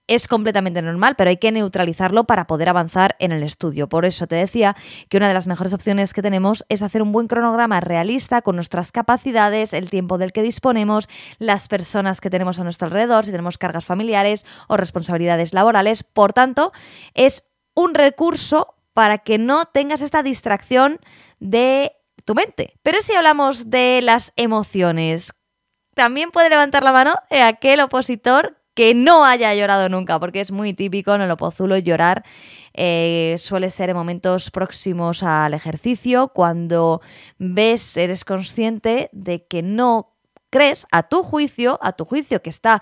es 0.07 0.27
completamente 0.27 0.81
normal, 0.81 1.15
pero 1.15 1.29
hay 1.29 1.37
que 1.37 1.51
neutralizarlo 1.51 2.25
para 2.25 2.45
poder 2.45 2.69
avanzar 2.69 3.15
en 3.19 3.31
el 3.31 3.43
estudio. 3.43 3.87
Por 3.87 4.05
eso 4.05 4.27
te 4.27 4.35
decía 4.35 4.75
que 5.09 5.17
una 5.17 5.27
de 5.27 5.33
las 5.33 5.47
mejores 5.47 5.73
opciones 5.73 6.13
que 6.13 6.21
tenemos 6.21 6.65
es 6.69 6.81
hacer 6.81 7.01
un 7.01 7.11
buen 7.11 7.27
cronograma 7.27 7.79
realista 7.79 8.41
con 8.41 8.55
nuestras 8.55 8.91
capacidades, 8.91 9.73
el 9.73 9.89
tiempo 9.89 10.17
del 10.17 10.33
que 10.33 10.41
disponemos, 10.41 11.07
las 11.39 11.67
personas 11.67 12.19
que 12.19 12.29
tenemos 12.29 12.59
a 12.59 12.63
nuestro 12.63 12.87
alrededor, 12.87 13.25
si 13.25 13.31
tenemos 13.31 13.57
cargas 13.57 13.85
familiares 13.85 14.45
o 14.67 14.77
responsabilidades 14.77 15.53
laborales. 15.53 16.03
Por 16.03 16.33
tanto, 16.33 16.73
es 17.13 17.45
un 17.73 17.93
recurso 17.93 18.75
para 18.93 19.19
que 19.19 19.37
no 19.37 19.65
tengas 19.65 20.01
esta 20.01 20.21
distracción 20.21 20.99
de 21.39 21.93
tu 22.25 22.35
mente. 22.35 22.73
Pero 22.83 23.01
si 23.01 23.13
hablamos 23.13 23.69
de 23.69 24.01
las 24.03 24.33
emociones, 24.35 25.33
también 25.95 26.31
puede 26.31 26.49
levantar 26.49 26.83
la 26.83 26.91
mano 26.91 27.15
aquel 27.29 27.81
opositor 27.81 28.62
que 28.73 28.93
no 28.93 29.25
haya 29.25 29.53
llorado 29.53 29.89
nunca, 29.89 30.19
porque 30.19 30.41
es 30.41 30.51
muy 30.51 30.73
típico 30.73 31.13
en 31.13 31.21
el 31.21 31.31
opozulo 31.31 31.77
llorar. 31.77 32.23
Eh, 32.73 33.35
suele 33.37 33.69
ser 33.69 33.91
en 33.91 33.95
momentos 33.95 34.49
próximos 34.49 35.21
al 35.21 35.53
ejercicio, 35.53 36.29
cuando 36.29 37.01
ves, 37.37 37.95
eres 37.97 38.25
consciente 38.25 39.09
de 39.11 39.45
que 39.45 39.61
no 39.61 40.13
crees 40.49 40.85
a 40.91 41.03
tu 41.03 41.23
juicio, 41.23 41.79
a 41.81 41.93
tu 41.93 42.05
juicio 42.05 42.41
que 42.41 42.49
está 42.49 42.81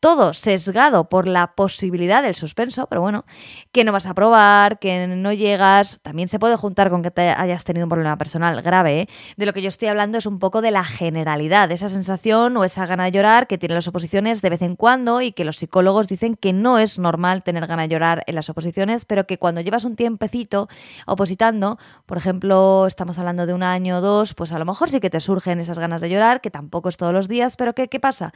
todo 0.00 0.34
sesgado 0.34 1.08
por 1.08 1.26
la 1.26 1.54
posibilidad 1.54 2.22
del 2.22 2.34
suspenso, 2.34 2.86
pero 2.86 3.00
bueno, 3.00 3.24
que 3.72 3.84
no 3.84 3.92
vas 3.92 4.06
a 4.06 4.14
probar, 4.14 4.78
que 4.78 5.06
no 5.06 5.32
llegas, 5.32 6.00
también 6.02 6.28
se 6.28 6.38
puede 6.38 6.56
juntar 6.56 6.90
con 6.90 7.02
que 7.02 7.10
te 7.10 7.30
hayas 7.30 7.64
tenido 7.64 7.86
un 7.86 7.90
problema 7.90 8.18
personal 8.18 8.60
grave. 8.62 9.00
¿eh? 9.00 9.08
De 9.36 9.46
lo 9.46 9.52
que 9.52 9.62
yo 9.62 9.68
estoy 9.68 9.88
hablando 9.88 10.18
es 10.18 10.26
un 10.26 10.38
poco 10.38 10.60
de 10.60 10.70
la 10.70 10.84
generalidad, 10.84 11.70
esa 11.72 11.88
sensación 11.88 12.56
o 12.56 12.64
esa 12.64 12.86
gana 12.86 13.04
de 13.04 13.12
llorar 13.12 13.46
que 13.46 13.58
tienen 13.58 13.76
las 13.76 13.88
oposiciones 13.88 14.42
de 14.42 14.50
vez 14.50 14.62
en 14.62 14.76
cuando 14.76 15.22
y 15.22 15.32
que 15.32 15.44
los 15.44 15.56
psicólogos 15.56 16.08
dicen 16.08 16.34
que 16.34 16.52
no 16.52 16.78
es 16.78 16.98
normal 16.98 17.42
tener 17.42 17.66
gana 17.66 17.82
de 17.82 17.88
llorar 17.88 18.22
en 18.26 18.34
las 18.34 18.48
oposiciones, 18.50 19.04
pero 19.04 19.26
que 19.26 19.38
cuando 19.38 19.60
llevas 19.60 19.84
un 19.84 19.96
tiempecito 19.96 20.68
opositando, 21.06 21.78
por 22.04 22.18
ejemplo, 22.18 22.86
estamos 22.86 23.18
hablando 23.18 23.46
de 23.46 23.54
un 23.54 23.62
año 23.62 23.98
o 23.98 24.00
dos, 24.00 24.34
pues 24.34 24.52
a 24.52 24.58
lo 24.58 24.64
mejor 24.64 24.90
sí 24.90 25.00
que 25.00 25.10
te 25.10 25.20
surgen 25.20 25.58
esas 25.60 25.78
ganas 25.78 26.00
de 26.00 26.10
llorar, 26.10 26.40
que 26.40 26.50
tampoco 26.50 26.88
es 26.88 26.96
todos 26.96 27.12
los 27.12 27.28
días, 27.28 27.56
pero 27.56 27.74
¿qué, 27.74 27.88
qué 27.88 28.00
pasa? 28.00 28.32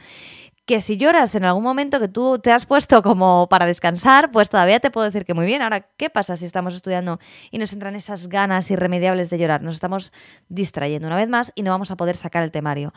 Que 0.65 0.79
si 0.81 0.97
lloras 0.97 1.35
en 1.35 1.43
algún 1.43 1.63
momento 1.63 1.99
que 1.99 2.07
tú 2.07 2.39
te 2.39 2.51
has 2.51 2.65
puesto 2.65 3.01
como 3.01 3.47
para 3.49 3.65
descansar, 3.65 4.31
pues 4.31 4.49
todavía 4.49 4.79
te 4.79 4.91
puedo 4.91 5.05
decir 5.05 5.25
que 5.25 5.33
muy 5.33 5.45
bien. 5.45 5.61
Ahora, 5.61 5.81
¿qué 5.97 6.09
pasa 6.09 6.37
si 6.37 6.45
estamos 6.45 6.75
estudiando 6.75 7.19
y 7.49 7.57
nos 7.57 7.73
entran 7.73 7.95
esas 7.95 8.29
ganas 8.29 8.69
irremediables 8.71 9.29
de 9.29 9.37
llorar? 9.37 9.63
Nos 9.63 9.75
estamos 9.75 10.11
distrayendo 10.49 11.07
una 11.07 11.17
vez 11.17 11.29
más 11.29 11.51
y 11.55 11.63
no 11.63 11.71
vamos 11.71 11.91
a 11.91 11.97
poder 11.97 12.15
sacar 12.15 12.43
el 12.43 12.51
temario. 12.51 12.93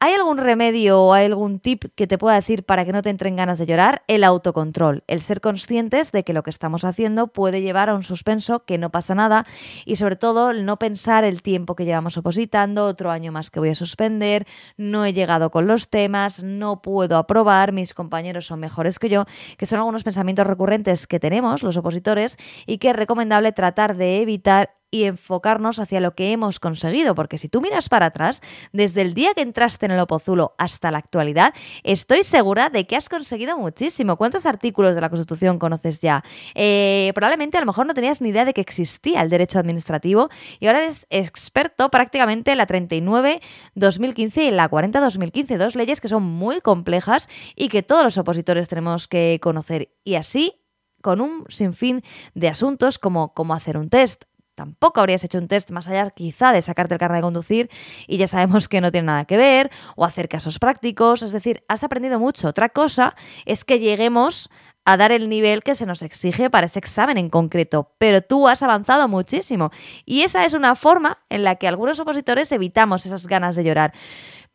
¿Hay 0.00 0.12
algún 0.12 0.38
remedio 0.38 1.02
o 1.02 1.12
algún 1.12 1.58
tip 1.58 1.86
que 1.96 2.06
te 2.06 2.18
pueda 2.18 2.36
decir 2.36 2.62
para 2.62 2.84
que 2.84 2.92
no 2.92 3.02
te 3.02 3.10
entren 3.10 3.34
ganas 3.34 3.58
de 3.58 3.66
llorar? 3.66 4.04
El 4.06 4.22
autocontrol, 4.22 5.02
el 5.08 5.20
ser 5.22 5.40
conscientes 5.40 6.12
de 6.12 6.22
que 6.22 6.32
lo 6.32 6.44
que 6.44 6.50
estamos 6.50 6.84
haciendo 6.84 7.26
puede 7.26 7.62
llevar 7.62 7.88
a 7.88 7.96
un 7.96 8.04
suspenso, 8.04 8.64
que 8.64 8.78
no 8.78 8.90
pasa 8.90 9.16
nada 9.16 9.44
y 9.84 9.96
sobre 9.96 10.14
todo 10.14 10.50
el 10.50 10.64
no 10.64 10.78
pensar 10.78 11.24
el 11.24 11.42
tiempo 11.42 11.74
que 11.74 11.84
llevamos 11.84 12.16
opositando, 12.16 12.84
otro 12.84 13.10
año 13.10 13.32
más 13.32 13.50
que 13.50 13.58
voy 13.58 13.70
a 13.70 13.74
suspender, 13.74 14.46
no 14.76 15.04
he 15.04 15.12
llegado 15.12 15.50
con 15.50 15.66
los 15.66 15.88
temas, 15.88 16.44
no 16.44 16.80
puedo 16.80 17.16
aprobar, 17.16 17.72
mis 17.72 17.92
compañeros 17.92 18.46
son 18.46 18.60
mejores 18.60 19.00
que 19.00 19.08
yo, 19.08 19.24
que 19.56 19.66
son 19.66 19.80
algunos 19.80 20.04
pensamientos 20.04 20.46
recurrentes 20.46 21.08
que 21.08 21.18
tenemos 21.18 21.64
los 21.64 21.76
opositores 21.76 22.36
y 22.66 22.78
que 22.78 22.90
es 22.90 22.96
recomendable 22.96 23.50
tratar 23.50 23.96
de 23.96 24.22
evitar 24.22 24.77
y 24.90 25.04
enfocarnos 25.04 25.78
hacia 25.78 26.00
lo 26.00 26.14
que 26.14 26.32
hemos 26.32 26.60
conseguido, 26.60 27.14
porque 27.14 27.38
si 27.38 27.48
tú 27.48 27.60
miras 27.60 27.88
para 27.88 28.06
atrás, 28.06 28.40
desde 28.72 29.02
el 29.02 29.14
día 29.14 29.34
que 29.34 29.42
entraste 29.42 29.86
en 29.86 29.92
el 29.92 30.00
Opozulo 30.00 30.54
hasta 30.58 30.90
la 30.90 30.98
actualidad, 30.98 31.54
estoy 31.82 32.22
segura 32.22 32.70
de 32.70 32.86
que 32.86 32.96
has 32.96 33.08
conseguido 33.08 33.58
muchísimo. 33.58 34.16
¿Cuántos 34.16 34.46
artículos 34.46 34.94
de 34.94 35.00
la 35.00 35.10
Constitución 35.10 35.58
conoces 35.58 36.00
ya? 36.00 36.24
Eh, 36.54 37.12
probablemente 37.14 37.58
a 37.58 37.60
lo 37.60 37.66
mejor 37.66 37.86
no 37.86 37.94
tenías 37.94 38.22
ni 38.22 38.30
idea 38.30 38.44
de 38.44 38.54
que 38.54 38.60
existía 38.60 39.20
el 39.22 39.30
derecho 39.30 39.58
administrativo 39.58 40.28
y 40.60 40.66
ahora 40.66 40.84
eres 40.84 41.06
experto 41.10 41.90
prácticamente 41.90 42.52
en 42.52 42.58
la 42.58 42.66
39-2015 42.66 44.42
y 44.42 44.46
en 44.46 44.56
la 44.56 44.70
40-2015, 44.70 45.56
dos 45.58 45.76
leyes 45.76 46.00
que 46.00 46.08
son 46.08 46.22
muy 46.22 46.60
complejas 46.60 47.28
y 47.56 47.68
que 47.68 47.82
todos 47.82 48.04
los 48.04 48.18
opositores 48.18 48.68
tenemos 48.68 49.08
que 49.08 49.38
conocer. 49.42 49.90
Y 50.04 50.14
así 50.14 50.54
con 51.02 51.20
un 51.20 51.44
sinfín 51.48 52.02
de 52.34 52.48
asuntos 52.48 52.98
como 52.98 53.34
cómo 53.34 53.54
hacer 53.54 53.76
un 53.76 53.88
test, 53.88 54.24
tampoco 54.58 54.98
habrías 54.98 55.22
hecho 55.22 55.38
un 55.38 55.46
test 55.46 55.70
más 55.70 55.86
allá 55.86 56.10
quizá 56.10 56.52
de 56.52 56.62
sacarte 56.62 56.94
el 56.94 56.98
carnet 56.98 57.18
de 57.18 57.22
conducir 57.22 57.70
y 58.08 58.16
ya 58.16 58.26
sabemos 58.26 58.68
que 58.68 58.80
no 58.80 58.90
tiene 58.90 59.06
nada 59.06 59.24
que 59.24 59.36
ver, 59.36 59.70
o 59.94 60.04
hacer 60.04 60.28
casos 60.28 60.58
prácticos, 60.58 61.22
es 61.22 61.30
decir, 61.30 61.62
has 61.68 61.84
aprendido 61.84 62.18
mucho. 62.18 62.48
Otra 62.48 62.68
cosa 62.68 63.14
es 63.46 63.64
que 63.64 63.78
lleguemos 63.78 64.50
a 64.84 64.96
dar 64.96 65.12
el 65.12 65.28
nivel 65.28 65.62
que 65.62 65.76
se 65.76 65.86
nos 65.86 66.02
exige 66.02 66.50
para 66.50 66.66
ese 66.66 66.80
examen 66.80 67.18
en 67.18 67.30
concreto, 67.30 67.94
pero 67.98 68.20
tú 68.20 68.48
has 68.48 68.64
avanzado 68.64 69.06
muchísimo 69.06 69.70
y 70.04 70.22
esa 70.22 70.44
es 70.44 70.54
una 70.54 70.74
forma 70.74 71.18
en 71.28 71.44
la 71.44 71.54
que 71.54 71.68
algunos 71.68 72.00
opositores 72.00 72.50
evitamos 72.50 73.06
esas 73.06 73.28
ganas 73.28 73.54
de 73.54 73.62
llorar. 73.62 73.92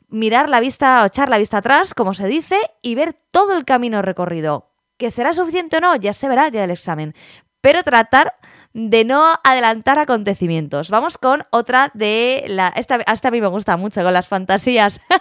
Mirar 0.10 0.50
la 0.50 0.60
vista 0.60 1.02
o 1.02 1.06
echar 1.06 1.30
la 1.30 1.38
vista 1.38 1.60
atrás, 1.60 1.94
como 1.94 2.14
se 2.14 2.28
dice, 2.28 2.58
y 2.82 2.96
ver 2.96 3.16
todo 3.32 3.56
el 3.56 3.64
camino 3.64 4.02
recorrido. 4.02 4.70
¿Que 4.98 5.12
será 5.12 5.32
suficiente 5.32 5.78
o 5.78 5.80
no? 5.80 5.96
Ya 5.96 6.12
se 6.12 6.28
verá 6.28 6.48
el 6.48 6.52
del 6.52 6.72
examen. 6.72 7.16
Pero 7.62 7.84
tratar 7.84 8.36
de 8.74 9.06
no 9.06 9.40
adelantar 9.44 10.00
acontecimientos. 10.00 10.90
Vamos 10.90 11.18
con 11.18 11.44
otra 11.52 11.92
de 11.94 12.44
la... 12.48 12.70
Esta, 12.70 13.00
a 13.06 13.32
mí 13.32 13.42
me 13.42 13.48
gusta 13.48 13.78
mucho, 13.78 14.04
con 14.04 14.14
las 14.14 14.28
fantasías. 14.28 15.00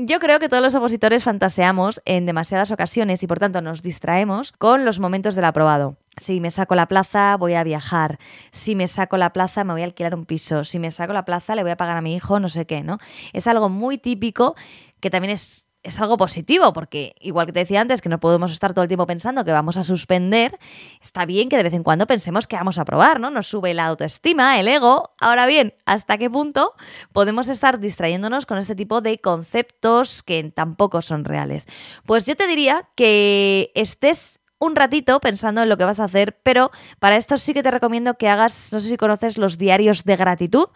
Yo 0.00 0.20
creo 0.20 0.38
que 0.38 0.48
todos 0.48 0.62
los 0.62 0.76
opositores 0.76 1.24
fantaseamos 1.24 2.00
en 2.04 2.24
demasiadas 2.24 2.70
ocasiones 2.70 3.22
y 3.24 3.26
por 3.26 3.40
tanto 3.40 3.62
nos 3.62 3.82
distraemos 3.82 4.52
con 4.52 4.84
los 4.84 5.00
momentos 5.00 5.34
del 5.34 5.46
aprobado. 5.46 5.96
Si 6.16 6.40
me 6.40 6.52
saco 6.52 6.76
la 6.76 6.86
plaza, 6.86 7.36
voy 7.36 7.54
a 7.54 7.64
viajar. 7.64 8.18
Si 8.52 8.76
me 8.76 8.86
saco 8.86 9.16
la 9.16 9.32
plaza, 9.32 9.64
me 9.64 9.72
voy 9.72 9.82
a 9.82 9.86
alquilar 9.86 10.14
un 10.14 10.24
piso. 10.24 10.64
Si 10.64 10.78
me 10.78 10.92
saco 10.92 11.12
la 11.12 11.24
plaza, 11.24 11.56
le 11.56 11.62
voy 11.62 11.72
a 11.72 11.76
pagar 11.76 11.96
a 11.96 12.00
mi 12.00 12.14
hijo, 12.14 12.38
no 12.38 12.48
sé 12.48 12.64
qué, 12.64 12.82
¿no? 12.82 12.98
Es 13.32 13.48
algo 13.48 13.68
muy 13.68 13.98
típico 13.98 14.54
que 15.00 15.10
también 15.10 15.32
es 15.32 15.67
es 15.82 16.00
algo 16.00 16.16
positivo, 16.16 16.72
porque 16.72 17.14
igual 17.20 17.46
que 17.46 17.52
te 17.52 17.60
decía 17.60 17.80
antes, 17.80 18.02
que 18.02 18.08
no 18.08 18.20
podemos 18.20 18.50
estar 18.52 18.74
todo 18.74 18.82
el 18.82 18.88
tiempo 18.88 19.06
pensando 19.06 19.44
que 19.44 19.52
vamos 19.52 19.76
a 19.76 19.84
suspender, 19.84 20.58
está 21.00 21.24
bien 21.24 21.48
que 21.48 21.56
de 21.56 21.62
vez 21.62 21.72
en 21.72 21.82
cuando 21.82 22.06
pensemos 22.06 22.46
que 22.48 22.56
vamos 22.56 22.78
a 22.78 22.84
probar, 22.84 23.20
¿no? 23.20 23.30
Nos 23.30 23.46
sube 23.46 23.74
la 23.74 23.86
autoestima, 23.86 24.58
el 24.58 24.68
ego. 24.68 25.14
Ahora 25.20 25.46
bien, 25.46 25.74
¿hasta 25.86 26.18
qué 26.18 26.28
punto 26.28 26.74
podemos 27.12 27.48
estar 27.48 27.78
distrayéndonos 27.78 28.44
con 28.46 28.58
este 28.58 28.74
tipo 28.74 29.00
de 29.00 29.18
conceptos 29.18 30.22
que 30.22 30.50
tampoco 30.54 31.00
son 31.00 31.24
reales? 31.24 31.66
Pues 32.04 32.26
yo 32.26 32.36
te 32.36 32.46
diría 32.46 32.88
que 32.94 33.70
estés 33.74 34.37
un 34.58 34.76
ratito 34.76 35.20
pensando 35.20 35.62
en 35.62 35.68
lo 35.68 35.76
que 35.76 35.84
vas 35.84 36.00
a 36.00 36.04
hacer, 36.04 36.38
pero 36.42 36.70
para 36.98 37.16
esto 37.16 37.36
sí 37.36 37.54
que 37.54 37.62
te 37.62 37.70
recomiendo 37.70 38.14
que 38.14 38.28
hagas, 38.28 38.72
no 38.72 38.80
sé 38.80 38.88
si 38.88 38.96
conoces 38.96 39.38
los 39.38 39.58
diarios 39.58 40.04
de 40.04 40.16
gratitud, 40.16 40.66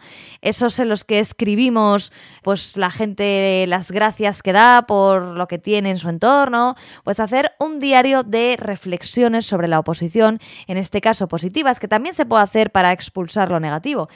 esos 0.41 0.79
en 0.79 0.89
los 0.89 1.03
que 1.03 1.19
escribimos 1.19 2.11
pues 2.43 2.77
la 2.77 2.91
gente 2.91 3.65
las 3.67 3.91
gracias 3.91 4.41
que 4.41 4.53
da 4.53 4.85
por 4.87 5.23
lo 5.23 5.47
que 5.47 5.57
tiene 5.57 5.89
en 5.89 5.97
su 5.97 6.09
entorno, 6.09 6.75
pues 7.03 7.19
hacer 7.19 7.51
un 7.59 7.79
diario 7.79 8.23
de 8.23 8.55
reflexiones 8.57 9.45
sobre 9.45 9.67
la 9.67 9.79
oposición, 9.79 10.39
en 10.67 10.77
este 10.77 11.01
caso 11.01 11.27
positivas, 11.27 11.79
que 11.79 11.87
también 11.87 12.15
se 12.15 12.25
puede 12.25 12.43
hacer 12.43 12.71
para 12.71 12.91
expulsar 12.91 13.49
lo 13.49 13.59
negativo. 13.59 14.09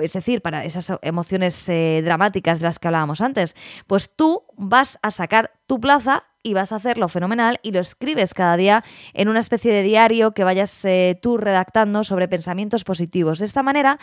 Es 0.00 0.12
decir, 0.12 0.42
para 0.42 0.64
esas 0.64 0.92
emociones 1.02 1.68
eh, 1.68 2.02
dramáticas 2.04 2.58
de 2.58 2.64
las 2.64 2.80
que 2.80 2.88
hablábamos 2.88 3.20
antes, 3.20 3.54
pues 3.86 4.10
tú 4.14 4.42
vas 4.56 4.98
a 5.02 5.12
sacar 5.12 5.52
tu 5.66 5.78
plaza 5.78 6.24
y 6.44 6.54
vas 6.54 6.70
a 6.70 6.76
hacerlo 6.76 7.08
fenomenal 7.08 7.58
y 7.62 7.72
lo 7.72 7.80
escribes 7.80 8.34
cada 8.34 8.56
día 8.56 8.84
en 9.14 9.28
una 9.28 9.40
especie 9.40 9.72
de 9.72 9.82
diario 9.82 10.32
que 10.32 10.44
vayas 10.44 10.84
eh, 10.84 11.18
tú 11.20 11.38
redactando 11.38 12.04
sobre 12.04 12.28
pensamientos 12.28 12.84
positivos. 12.84 13.40
De 13.40 13.46
esta 13.46 13.62
manera 13.62 13.98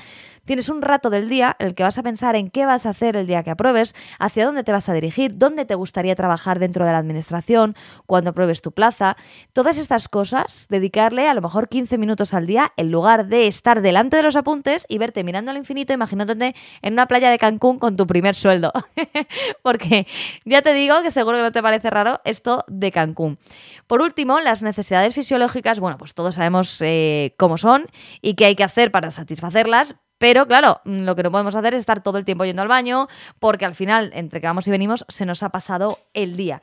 tienes 0.45 0.69
un 0.69 0.81
rato 0.81 1.09
del 1.09 1.29
día 1.29 1.55
en 1.59 1.67
el 1.67 1.75
que 1.75 1.83
vas 1.83 1.97
a 1.97 2.03
pensar 2.03 2.35
en 2.35 2.49
qué 2.49 2.65
vas 2.65 2.85
a 2.85 2.89
hacer 2.91 3.15
el 3.15 3.27
día 3.27 3.43
que 3.43 3.51
apruebes, 3.51 3.95
hacia 4.19 4.45
dónde 4.45 4.63
te 4.63 4.71
vas 4.71 4.89
a 4.89 4.93
dirigir, 4.93 5.37
dónde 5.37 5.65
te 5.65 5.75
gustaría 5.75 6.15
trabajar 6.15 6.59
dentro 6.59 6.85
de 6.85 6.91
la 6.91 6.97
administración, 6.97 7.75
cuando 8.05 8.31
apruebes 8.31 8.61
tu 8.61 8.71
plaza. 8.71 9.17
Todas 9.53 9.77
estas 9.77 10.09
cosas, 10.09 10.67
dedicarle 10.69 11.27
a 11.27 11.33
lo 11.33 11.41
mejor 11.41 11.69
15 11.69 11.97
minutos 11.97 12.33
al 12.33 12.47
día 12.47 12.73
en 12.77 12.91
lugar 12.91 13.27
de 13.27 13.47
estar 13.47 13.81
delante 13.81 14.17
de 14.17 14.23
los 14.23 14.35
apuntes 14.35 14.85
y 14.87 14.97
verte 14.97 15.23
mirando 15.23 15.51
al 15.51 15.57
infinito 15.57 15.93
imaginándote 15.93 16.55
en 16.81 16.93
una 16.93 17.07
playa 17.07 17.29
de 17.29 17.37
Cancún 17.37 17.79
con 17.79 17.95
tu 17.95 18.07
primer 18.07 18.35
sueldo. 18.35 18.71
Porque 19.63 20.07
ya 20.45 20.61
te 20.61 20.73
digo 20.73 21.01
que 21.01 21.11
seguro 21.11 21.37
que 21.37 21.43
no 21.43 21.51
te 21.51 21.61
parece 21.61 21.89
raro 21.89 22.21
esto 22.25 22.65
de 22.67 22.91
Cancún. 22.91 23.37
Por 23.87 24.01
último, 24.01 24.39
las 24.39 24.63
necesidades 24.63 25.13
fisiológicas, 25.13 25.79
bueno, 25.79 25.97
pues 25.97 26.13
todos 26.13 26.35
sabemos 26.35 26.81
eh, 26.81 27.35
cómo 27.37 27.57
son 27.57 27.85
y 28.21 28.35
qué 28.35 28.45
hay 28.45 28.55
que 28.55 28.63
hacer 28.63 28.91
para 28.91 29.11
satisfacerlas, 29.11 29.95
pero 30.21 30.45
claro, 30.45 30.81
lo 30.85 31.15
que 31.15 31.23
no 31.23 31.31
podemos 31.31 31.55
hacer 31.55 31.73
es 31.73 31.79
estar 31.79 32.03
todo 32.03 32.19
el 32.19 32.25
tiempo 32.25 32.45
yendo 32.45 32.61
al 32.61 32.67
baño, 32.67 33.07
porque 33.39 33.65
al 33.65 33.73
final, 33.73 34.11
entre 34.13 34.39
que 34.39 34.45
vamos 34.45 34.67
y 34.67 34.69
venimos, 34.69 35.03
se 35.07 35.25
nos 35.25 35.41
ha 35.41 35.49
pasado 35.49 35.97
el 36.13 36.37
día. 36.37 36.61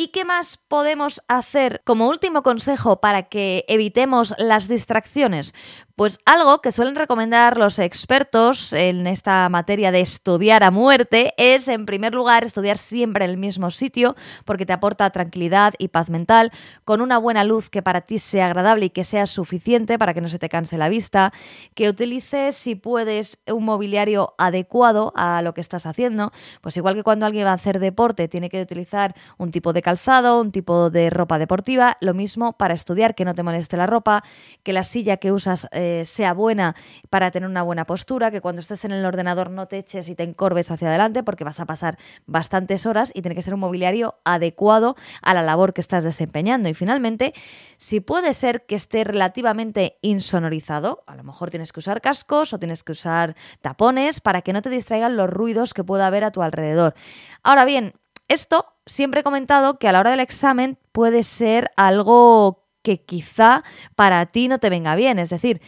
¿Y 0.00 0.08
qué 0.08 0.24
más 0.24 0.56
podemos 0.56 1.20
hacer 1.28 1.82
como 1.84 2.08
último 2.08 2.42
consejo 2.42 3.02
para 3.02 3.24
que 3.24 3.66
evitemos 3.68 4.34
las 4.38 4.66
distracciones? 4.66 5.52
Pues 5.94 6.18
algo 6.24 6.62
que 6.62 6.72
suelen 6.72 6.94
recomendar 6.94 7.58
los 7.58 7.78
expertos 7.78 8.72
en 8.72 9.06
esta 9.06 9.46
materia 9.50 9.92
de 9.92 10.00
estudiar 10.00 10.64
a 10.64 10.70
muerte 10.70 11.34
es, 11.36 11.68
en 11.68 11.84
primer 11.84 12.14
lugar, 12.14 12.42
estudiar 12.42 12.78
siempre 12.78 13.26
en 13.26 13.32
el 13.32 13.36
mismo 13.36 13.70
sitio 13.70 14.16
porque 14.46 14.64
te 14.64 14.72
aporta 14.72 15.10
tranquilidad 15.10 15.74
y 15.76 15.88
paz 15.88 16.08
mental, 16.08 16.50
con 16.86 17.02
una 17.02 17.18
buena 17.18 17.44
luz 17.44 17.68
que 17.68 17.82
para 17.82 18.00
ti 18.00 18.18
sea 18.18 18.46
agradable 18.46 18.86
y 18.86 18.90
que 18.90 19.04
sea 19.04 19.26
suficiente 19.26 19.98
para 19.98 20.14
que 20.14 20.22
no 20.22 20.30
se 20.30 20.38
te 20.38 20.48
canse 20.48 20.78
la 20.78 20.88
vista, 20.88 21.34
que 21.74 21.90
utilices, 21.90 22.56
si 22.56 22.76
puedes, 22.76 23.38
un 23.46 23.66
mobiliario 23.66 24.34
adecuado 24.38 25.12
a 25.16 25.42
lo 25.42 25.52
que 25.52 25.60
estás 25.60 25.84
haciendo, 25.84 26.32
pues 26.62 26.78
igual 26.78 26.94
que 26.94 27.02
cuando 27.02 27.26
alguien 27.26 27.46
va 27.46 27.50
a 27.50 27.56
hacer 27.56 27.78
deporte 27.78 28.26
tiene 28.28 28.48
que 28.48 28.62
utilizar 28.62 29.14
un 29.36 29.50
tipo 29.50 29.74
de 29.74 29.82
calzado, 29.90 30.40
un 30.40 30.52
tipo 30.52 30.88
de 30.90 31.10
ropa 31.10 31.38
deportiva, 31.38 31.96
lo 32.00 32.14
mismo 32.14 32.52
para 32.52 32.74
estudiar, 32.74 33.16
que 33.16 33.24
no 33.24 33.34
te 33.34 33.42
moleste 33.42 33.76
la 33.76 33.86
ropa, 33.86 34.22
que 34.62 34.72
la 34.72 34.84
silla 34.84 35.16
que 35.16 35.32
usas... 35.32 35.66
Eh, 35.72 36.04
sea 36.04 36.34
buena 36.34 36.76
para 37.08 37.30
tener 37.30 37.48
una 37.48 37.62
buena 37.62 37.86
postura, 37.86 38.30
que 38.30 38.40
cuando 38.40 38.60
estés 38.60 38.84
en 38.84 38.92
el 38.92 39.04
ordenador 39.04 39.50
no 39.50 39.66
te 39.66 39.78
eches 39.78 40.08
y 40.08 40.14
te 40.14 40.22
encorves 40.22 40.70
hacia 40.70 40.88
adelante 40.88 41.22
porque 41.22 41.44
vas 41.44 41.60
a 41.60 41.66
pasar 41.66 41.98
bastantes 42.26 42.86
horas 42.86 43.10
y 43.14 43.22
tiene 43.22 43.34
que 43.34 43.42
ser 43.42 43.54
un 43.54 43.60
mobiliario 43.60 44.16
adecuado 44.24 44.96
a 45.22 45.34
la 45.34 45.42
labor 45.42 45.72
que 45.72 45.80
estás 45.80 46.04
desempeñando. 46.04 46.68
Y 46.68 46.74
finalmente, 46.74 47.34
si 47.76 48.00
puede 48.00 48.34
ser 48.34 48.66
que 48.66 48.74
esté 48.74 49.04
relativamente 49.04 49.98
insonorizado, 50.02 51.02
a 51.06 51.16
lo 51.16 51.24
mejor 51.24 51.50
tienes 51.50 51.72
que 51.72 51.80
usar 51.80 52.00
cascos 52.00 52.52
o 52.52 52.58
tienes 52.58 52.84
que 52.84 52.92
usar 52.92 53.34
tapones 53.60 54.20
para 54.20 54.42
que 54.42 54.52
no 54.52 54.62
te 54.62 54.70
distraigan 54.70 55.16
los 55.16 55.30
ruidos 55.30 55.74
que 55.74 55.84
pueda 55.84 56.06
haber 56.06 56.24
a 56.24 56.30
tu 56.30 56.42
alrededor. 56.42 56.94
Ahora 57.42 57.64
bien, 57.64 57.94
esto 58.30 58.66
siempre 58.86 59.20
he 59.20 59.24
comentado 59.24 59.78
que 59.78 59.88
a 59.88 59.92
la 59.92 60.00
hora 60.00 60.12
del 60.12 60.20
examen 60.20 60.78
puede 60.92 61.24
ser 61.24 61.70
algo 61.76 62.64
que 62.82 63.04
quizá 63.04 63.64
para 63.96 64.24
ti 64.26 64.48
no 64.48 64.58
te 64.58 64.70
venga 64.70 64.94
bien. 64.94 65.18
Es 65.18 65.30
decir, 65.30 65.60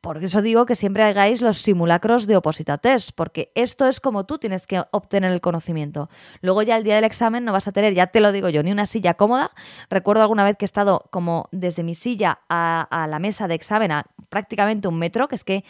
por 0.00 0.22
eso 0.22 0.42
digo 0.42 0.64
que 0.64 0.76
siempre 0.76 1.02
hagáis 1.02 1.40
los 1.40 1.58
simulacros 1.58 2.28
de 2.28 2.36
oposita 2.36 2.78
test, 2.78 3.10
porque 3.14 3.50
esto 3.56 3.86
es 3.88 3.98
como 3.98 4.26
tú 4.26 4.38
tienes 4.38 4.66
que 4.66 4.84
obtener 4.92 5.32
el 5.32 5.40
conocimiento. 5.40 6.08
Luego 6.40 6.62
ya 6.62 6.76
el 6.76 6.84
día 6.84 6.94
del 6.94 7.04
examen 7.04 7.44
no 7.44 7.52
vas 7.52 7.66
a 7.66 7.72
tener, 7.72 7.94
ya 7.94 8.06
te 8.06 8.20
lo 8.20 8.30
digo 8.30 8.48
yo, 8.48 8.62
ni 8.62 8.70
una 8.70 8.86
silla 8.86 9.14
cómoda. 9.14 9.50
Recuerdo 9.90 10.22
alguna 10.22 10.44
vez 10.44 10.56
que 10.56 10.64
he 10.64 10.66
estado 10.66 11.08
como 11.10 11.48
desde 11.50 11.82
mi 11.82 11.96
silla 11.96 12.40
a, 12.48 13.06
la 13.10 13.18
mesa 13.18 13.48
de 13.48 13.54
examen 13.54 13.90
a 13.90 14.06
prácticamente 14.28 14.86
un 14.86 14.98
metro, 14.98 15.26
que 15.26 15.34
es 15.34 15.42
que 15.42 15.64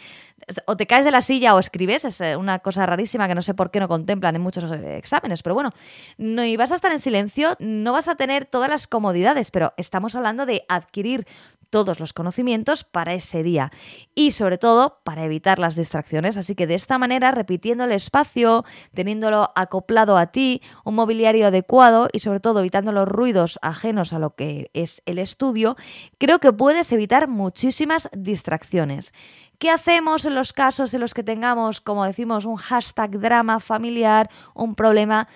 o 0.65 0.77
te 0.77 0.85
caes 0.85 1.05
de 1.05 1.11
la 1.11 1.21
silla 1.21 1.55
o 1.55 1.59
escribes, 1.59 2.05
es 2.05 2.21
eh, 2.21 2.35
una 2.35 2.59
cosa 2.59 2.85
rarísima 2.85 3.27
que 3.27 3.35
no 3.35 3.41
sé 3.41 3.53
por 3.53 3.71
qué 3.71 3.79
no 3.79 3.87
contemplan 3.87 4.35
en 4.35 4.41
muchos 4.41 4.63
eh, 4.65 4.97
exámenes, 4.97 5.43
pero 5.43 5.53
bueno, 5.55 5.71
no, 6.17 6.43
y 6.43 6.55
vas 6.55 6.71
a 6.71 6.75
estar 6.75 6.91
en 6.91 6.99
silencio, 6.99 7.55
no 7.59 7.93
vas 7.93 8.07
a 8.07 8.15
tener 8.15 8.45
todas 8.45 8.69
las 8.69 8.87
comodidades, 8.87 9.51
pero 9.51 9.73
estamos 9.77 10.15
hablando 10.15 10.45
de 10.45 10.65
adquirir 10.67 11.27
todos 11.69 11.99
los 11.99 12.13
conocimientos 12.13 12.83
para 12.83 13.13
ese 13.13 13.43
día 13.43 13.71
y 14.15 14.31
sobre 14.31 14.57
todo 14.57 14.99
para 15.03 15.23
evitar 15.23 15.59
las 15.59 15.75
distracciones. 15.75 16.37
Así 16.37 16.55
que 16.55 16.67
de 16.67 16.75
esta 16.75 16.97
manera, 16.97 17.31
repitiendo 17.31 17.83
el 17.83 17.91
espacio, 17.91 18.65
teniéndolo 18.93 19.51
acoplado 19.55 20.17
a 20.17 20.27
ti, 20.27 20.61
un 20.83 20.95
mobiliario 20.95 21.47
adecuado 21.47 22.07
y 22.11 22.19
sobre 22.19 22.39
todo 22.39 22.59
evitando 22.59 22.91
los 22.91 23.07
ruidos 23.07 23.59
ajenos 23.61 24.13
a 24.13 24.19
lo 24.19 24.35
que 24.35 24.69
es 24.73 25.01
el 25.05 25.19
estudio, 25.19 25.75
creo 26.17 26.39
que 26.39 26.53
puedes 26.53 26.91
evitar 26.91 27.27
muchísimas 27.27 28.09
distracciones. 28.13 29.13
¿Qué 29.59 29.69
hacemos 29.69 30.23
en 30.23 30.35
los 30.35 30.53
casos 30.53 30.93
en 30.93 31.01
los 31.01 31.13
que 31.13 31.21
tengamos, 31.21 31.81
como 31.81 32.05
decimos, 32.05 32.45
un 32.45 32.55
hashtag 32.55 33.19
drama 33.19 33.59
familiar, 33.59 34.29
un 34.53 34.73
problema? 34.73 35.27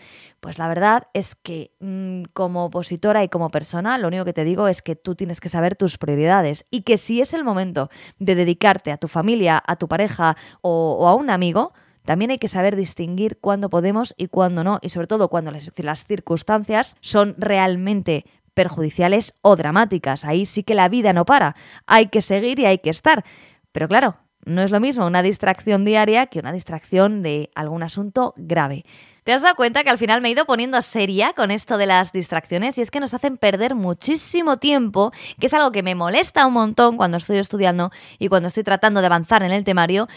Pues 0.43 0.59
la 0.59 0.67
verdad 0.67 1.07
es 1.13 1.35
que 1.35 1.71
mm, 1.79 2.23
como 2.33 2.65
opositora 2.65 3.23
y 3.23 3.29
como 3.29 3.49
persona, 3.49 3.97
lo 3.97 4.09
único 4.09 4.25
que 4.25 4.33
te 4.33 4.43
digo 4.43 4.67
es 4.67 4.81
que 4.81 4.97
tú 4.97 5.15
tienes 5.15 5.39
que 5.39 5.47
saber 5.47 5.77
tus 5.77 5.97
prioridades 5.97 6.65
y 6.69 6.81
que 6.81 6.97
si 6.97 7.21
es 7.21 7.33
el 7.33 7.45
momento 7.45 7.89
de 8.19 8.35
dedicarte 8.35 8.91
a 8.91 8.97
tu 8.97 9.07
familia, 9.07 9.63
a 9.65 9.77
tu 9.77 9.87
pareja 9.87 10.35
o, 10.59 11.07
a 11.07 11.15
un 11.15 11.29
amigo, 11.29 11.71
también 12.03 12.29
hay 12.29 12.39
que 12.39 12.49
saber 12.49 12.75
distinguir 12.75 13.37
cuándo 13.39 13.69
podemos 13.69 14.13
y 14.17 14.27
cuándo 14.27 14.65
no, 14.65 14.79
y 14.81 14.89
sobre 14.89 15.07
todo 15.07 15.29
cuando 15.29 15.49
las, 15.49 15.71
las 15.77 16.03
circunstancias 16.03 16.97
son 16.99 17.35
realmente 17.37 18.25
perjudiciales 18.53 19.35
o 19.43 19.55
dramáticas. 19.55 20.25
Ahí 20.25 20.45
sí 20.45 20.63
que 20.63 20.75
la 20.75 20.89
vida 20.89 21.13
no 21.13 21.23
para, 21.23 21.55
hay 21.87 22.07
que 22.07 22.21
seguir 22.21 22.59
y 22.59 22.65
hay 22.65 22.79
que 22.79 22.89
estar. 22.89 23.23
Pero 23.71 23.87
claro, 23.87 24.17
no 24.43 24.61
es 24.61 24.71
lo 24.71 24.81
mismo 24.81 25.05
una 25.05 25.23
distracción 25.23 25.85
diaria 25.85 26.25
que 26.25 26.39
una 26.39 26.51
distracción 26.51 27.21
de 27.21 27.49
algún 27.55 27.81
asunto 27.81 28.33
grave. 28.35 28.83
¿Te 29.23 29.31
has 29.31 29.41
dado 29.41 29.55
cuenta 29.55 29.85
que 29.85 29.89
al 29.89 29.97
final 29.97 30.19
me 30.19 30.27
he 30.27 30.31
ido 30.31 30.45
poniendo 30.45 30.81
seria 30.81 31.31
con 31.31 31.49
esto 31.49 31.77
de 31.77 31.85
las 31.85 32.11
distracciones? 32.11 32.77
Y 32.77 32.81
es 32.81 32.91
que 32.91 32.99
nos 32.99 33.13
hacen 33.13 33.37
perder 33.37 33.73
muchísimo 33.73 34.57
tiempo, 34.57 35.13
que 35.39 35.47
es 35.47 35.53
algo 35.53 35.71
que 35.71 35.81
me 35.81 35.95
molesta 35.95 36.45
un 36.45 36.53
montón 36.53 36.97
cuando 36.97 37.17
estoy 37.17 37.37
estudiando 37.37 37.91
y 38.19 38.27
cuando 38.27 38.49
estoy 38.49 38.63
tratando 38.63 38.99
de 38.99 39.07
avanzar 39.07 39.43
en 39.43 39.51
el 39.51 39.63
temario. 39.63 40.09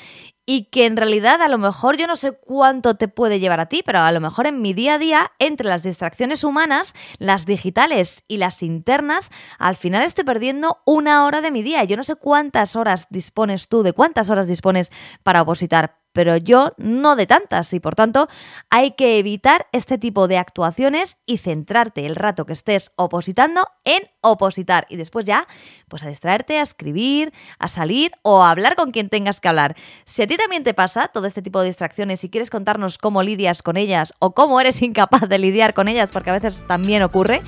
Y 0.45 0.67
que 0.67 0.87
en 0.87 0.97
realidad 0.97 1.41
a 1.41 1.49
lo 1.49 1.59
mejor 1.59 1.97
yo 1.97 2.07
no 2.07 2.17
sé 2.17 2.33
cuánto 2.33 2.97
te 2.97 3.07
puede 3.07 3.39
llevar 3.39 3.61
a 3.61 3.67
ti, 3.67 3.83
pero 3.85 4.01
a 4.01 4.13
lo 4.13 4.21
mejor 4.21 4.47
en 4.47 4.61
mi 4.61 4.75
día 4.75 4.95
a 4.95 4.99
día, 4.99 5.33
entre 5.39 5.69
las 5.69 5.83
distracciones 5.85 6.43
humanas, 6.45 6.95
las 7.19 7.47
digitales 7.47 8.25
y 8.27 8.37
las 8.37 8.63
internas, 8.63 9.31
al 9.59 9.77
final 9.77 10.03
estoy 10.03 10.25
perdiendo 10.25 10.79
una 10.85 11.25
hora 11.25 11.41
de 11.41 11.51
mi 11.53 11.63
día. 11.63 11.83
Yo 11.85 11.97
no 11.97 12.05
sé 12.05 12.17
cuántas 12.17 12.75
horas 12.75 13.07
dispones 13.11 13.69
tú, 13.69 13.83
de 13.83 13.93
cuántas 13.93 14.31
horas 14.31 14.47
dispones 14.47 14.91
para 15.25 15.43
opositar, 15.43 15.99
pero 16.17 16.39
yo 16.39 16.73
no 16.79 17.15
de 17.15 17.27
tantas 17.27 17.75
y 17.75 17.79
por 17.79 17.95
tanto 17.95 18.27
hay 18.71 18.93
que 18.93 19.19
evitar 19.19 19.67
este 19.73 19.99
tipo 19.99 20.29
de 20.29 20.39
actuaciones 20.39 21.19
y 21.27 21.37
centrarte 21.37 22.07
el 22.07 22.17
rato 22.17 22.47
que 22.47 22.55
estés 22.55 22.91
opositando 22.97 23.69
en 23.85 24.03
opositar 24.23 24.87
y 24.89 24.97
después 24.97 25.27
ya 25.27 25.47
pues 25.89 26.05
a 26.05 26.09
distraerte, 26.09 26.59
a 26.59 26.63
escribir, 26.63 27.35
a 27.59 27.69
salir 27.69 28.13
o 28.23 28.43
a 28.43 28.51
hablar 28.51 28.77
con 28.77 28.93
quien 28.93 29.11
tengas 29.11 29.43
que 29.43 29.49
hablar. 29.49 29.77
Si 30.07 30.23
a 30.23 30.27
ti 30.27 30.39
también 30.39 30.65
te 30.65 30.73
pasa 30.73 31.09
todo 31.09 31.27
este 31.27 31.43
tipo 31.43 31.61
de 31.61 31.67
distracciones 31.67 32.25
y 32.25 32.31
quieres 32.31 32.49
contarnos 32.49 32.97
cómo 32.97 33.23
lidias 33.23 33.63
con 33.63 33.77
ellas 33.77 34.15
o 34.19 34.33
cómo 34.33 34.59
eres 34.59 34.81
incapaz 34.83 35.29
de 35.29 35.39
lidiar 35.39 35.75
con 35.75 35.87
ellas 35.87 36.13
porque 36.13 36.31
a 36.31 36.39
veces 36.39 36.65
también 36.67 37.03
ocurre, 37.03 37.43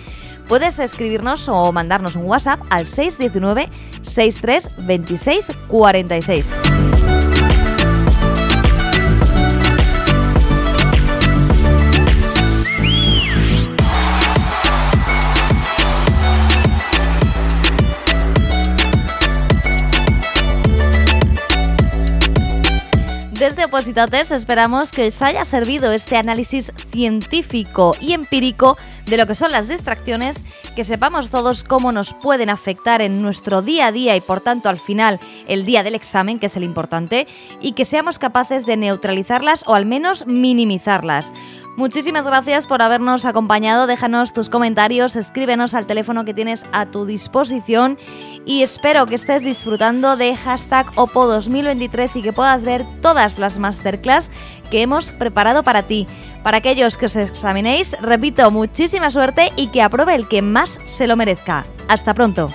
puedes 0.47 0.79
escribirnos 0.79 1.49
o 1.49 1.73
mandarnos 1.73 2.17
un 2.17 2.27
WhatsApp 2.27 2.61
al 2.69 2.87
619 2.87 3.71
63 4.03 4.87
26 4.87 5.53
46. 5.69 6.98
Desde 23.49 23.65
Opositates 23.65 24.31
esperamos 24.31 24.93
que 24.93 25.07
os 25.07 25.23
haya 25.23 25.43
servido 25.47 25.91
este 25.91 26.19
análisis 26.19 26.71
científico 26.93 27.97
y 27.99 28.13
empírico 28.13 28.77
de 29.07 29.17
lo 29.17 29.27
que 29.27 29.35
son 29.35 29.53
las 29.53 29.69
distracciones, 29.69 30.45
que 30.77 30.85
sepamos 30.85 31.31
todos 31.31 31.65
cómo 31.65 31.91
nos 31.91 32.13
pueden 32.13 32.51
afectar 32.51 33.01
en 33.01 33.23
nuestro 33.23 33.63
día 33.63 33.87
a 33.87 33.93
día 33.93 34.15
y 34.17 34.21
por 34.21 34.43
tanto 34.43 34.69
al 34.69 34.79
final 34.79 35.19
el 35.47 35.65
día 35.65 35.83
del 35.83 35.95
examen, 35.95 36.39
que 36.39 36.45
es 36.45 36.57
el 36.59 36.63
importante, 36.63 37.27
y 37.63 37.73
que 37.73 37.87
seamos 37.87 38.19
capaces 38.19 38.67
de 38.67 38.77
neutralizarlas 38.77 39.65
o 39.67 39.73
al 39.73 39.87
menos 39.87 40.27
minimizarlas. 40.27 41.33
Muchísimas 41.79 42.25
gracias 42.25 42.67
por 42.67 42.83
habernos 42.83 43.25
acompañado. 43.25 43.87
Déjanos 43.87 44.33
tus 44.33 44.49
comentarios, 44.49 45.15
escríbenos 45.15 45.75
al 45.75 45.87
teléfono 45.87 46.25
que 46.25 46.35
tienes 46.35 46.67
a 46.73 46.87
tu 46.87 47.07
disposición 47.07 47.99
y 48.45 48.65
espero 48.65 49.07
que 49.07 49.15
estés 49.15 49.45
disfrutando 49.45 50.17
de 50.17 50.35
hashtag 50.35 50.87
OPO 50.97 51.29
2023 51.29 52.17
y 52.17 52.23
que 52.23 52.33
puedas 52.33 52.65
ver 52.65 52.85
todas 53.01 53.39
las 53.39 53.61
masterclass 53.61 54.33
que 54.73 54.83
hemos 54.83 55.13
preparado 55.13 55.63
para 55.63 55.85
ti. 55.85 56.09
Para 56.43 56.57
aquellos 56.57 56.99
que 56.99 57.07
os 57.07 57.15
examinéis, 57.15 57.97
repito, 58.01 58.51
muchísima 58.51 59.11
suerte 59.11 59.53
y 59.55 59.69
que 59.69 59.81
apruebe 59.81 60.17
el 60.17 60.27
que 60.27 60.43
más 60.43 60.81
se 60.85 61.07
lo 61.07 61.15
merezca. 61.15 61.65
Hasta 61.87 62.13
pronto. 62.13 62.51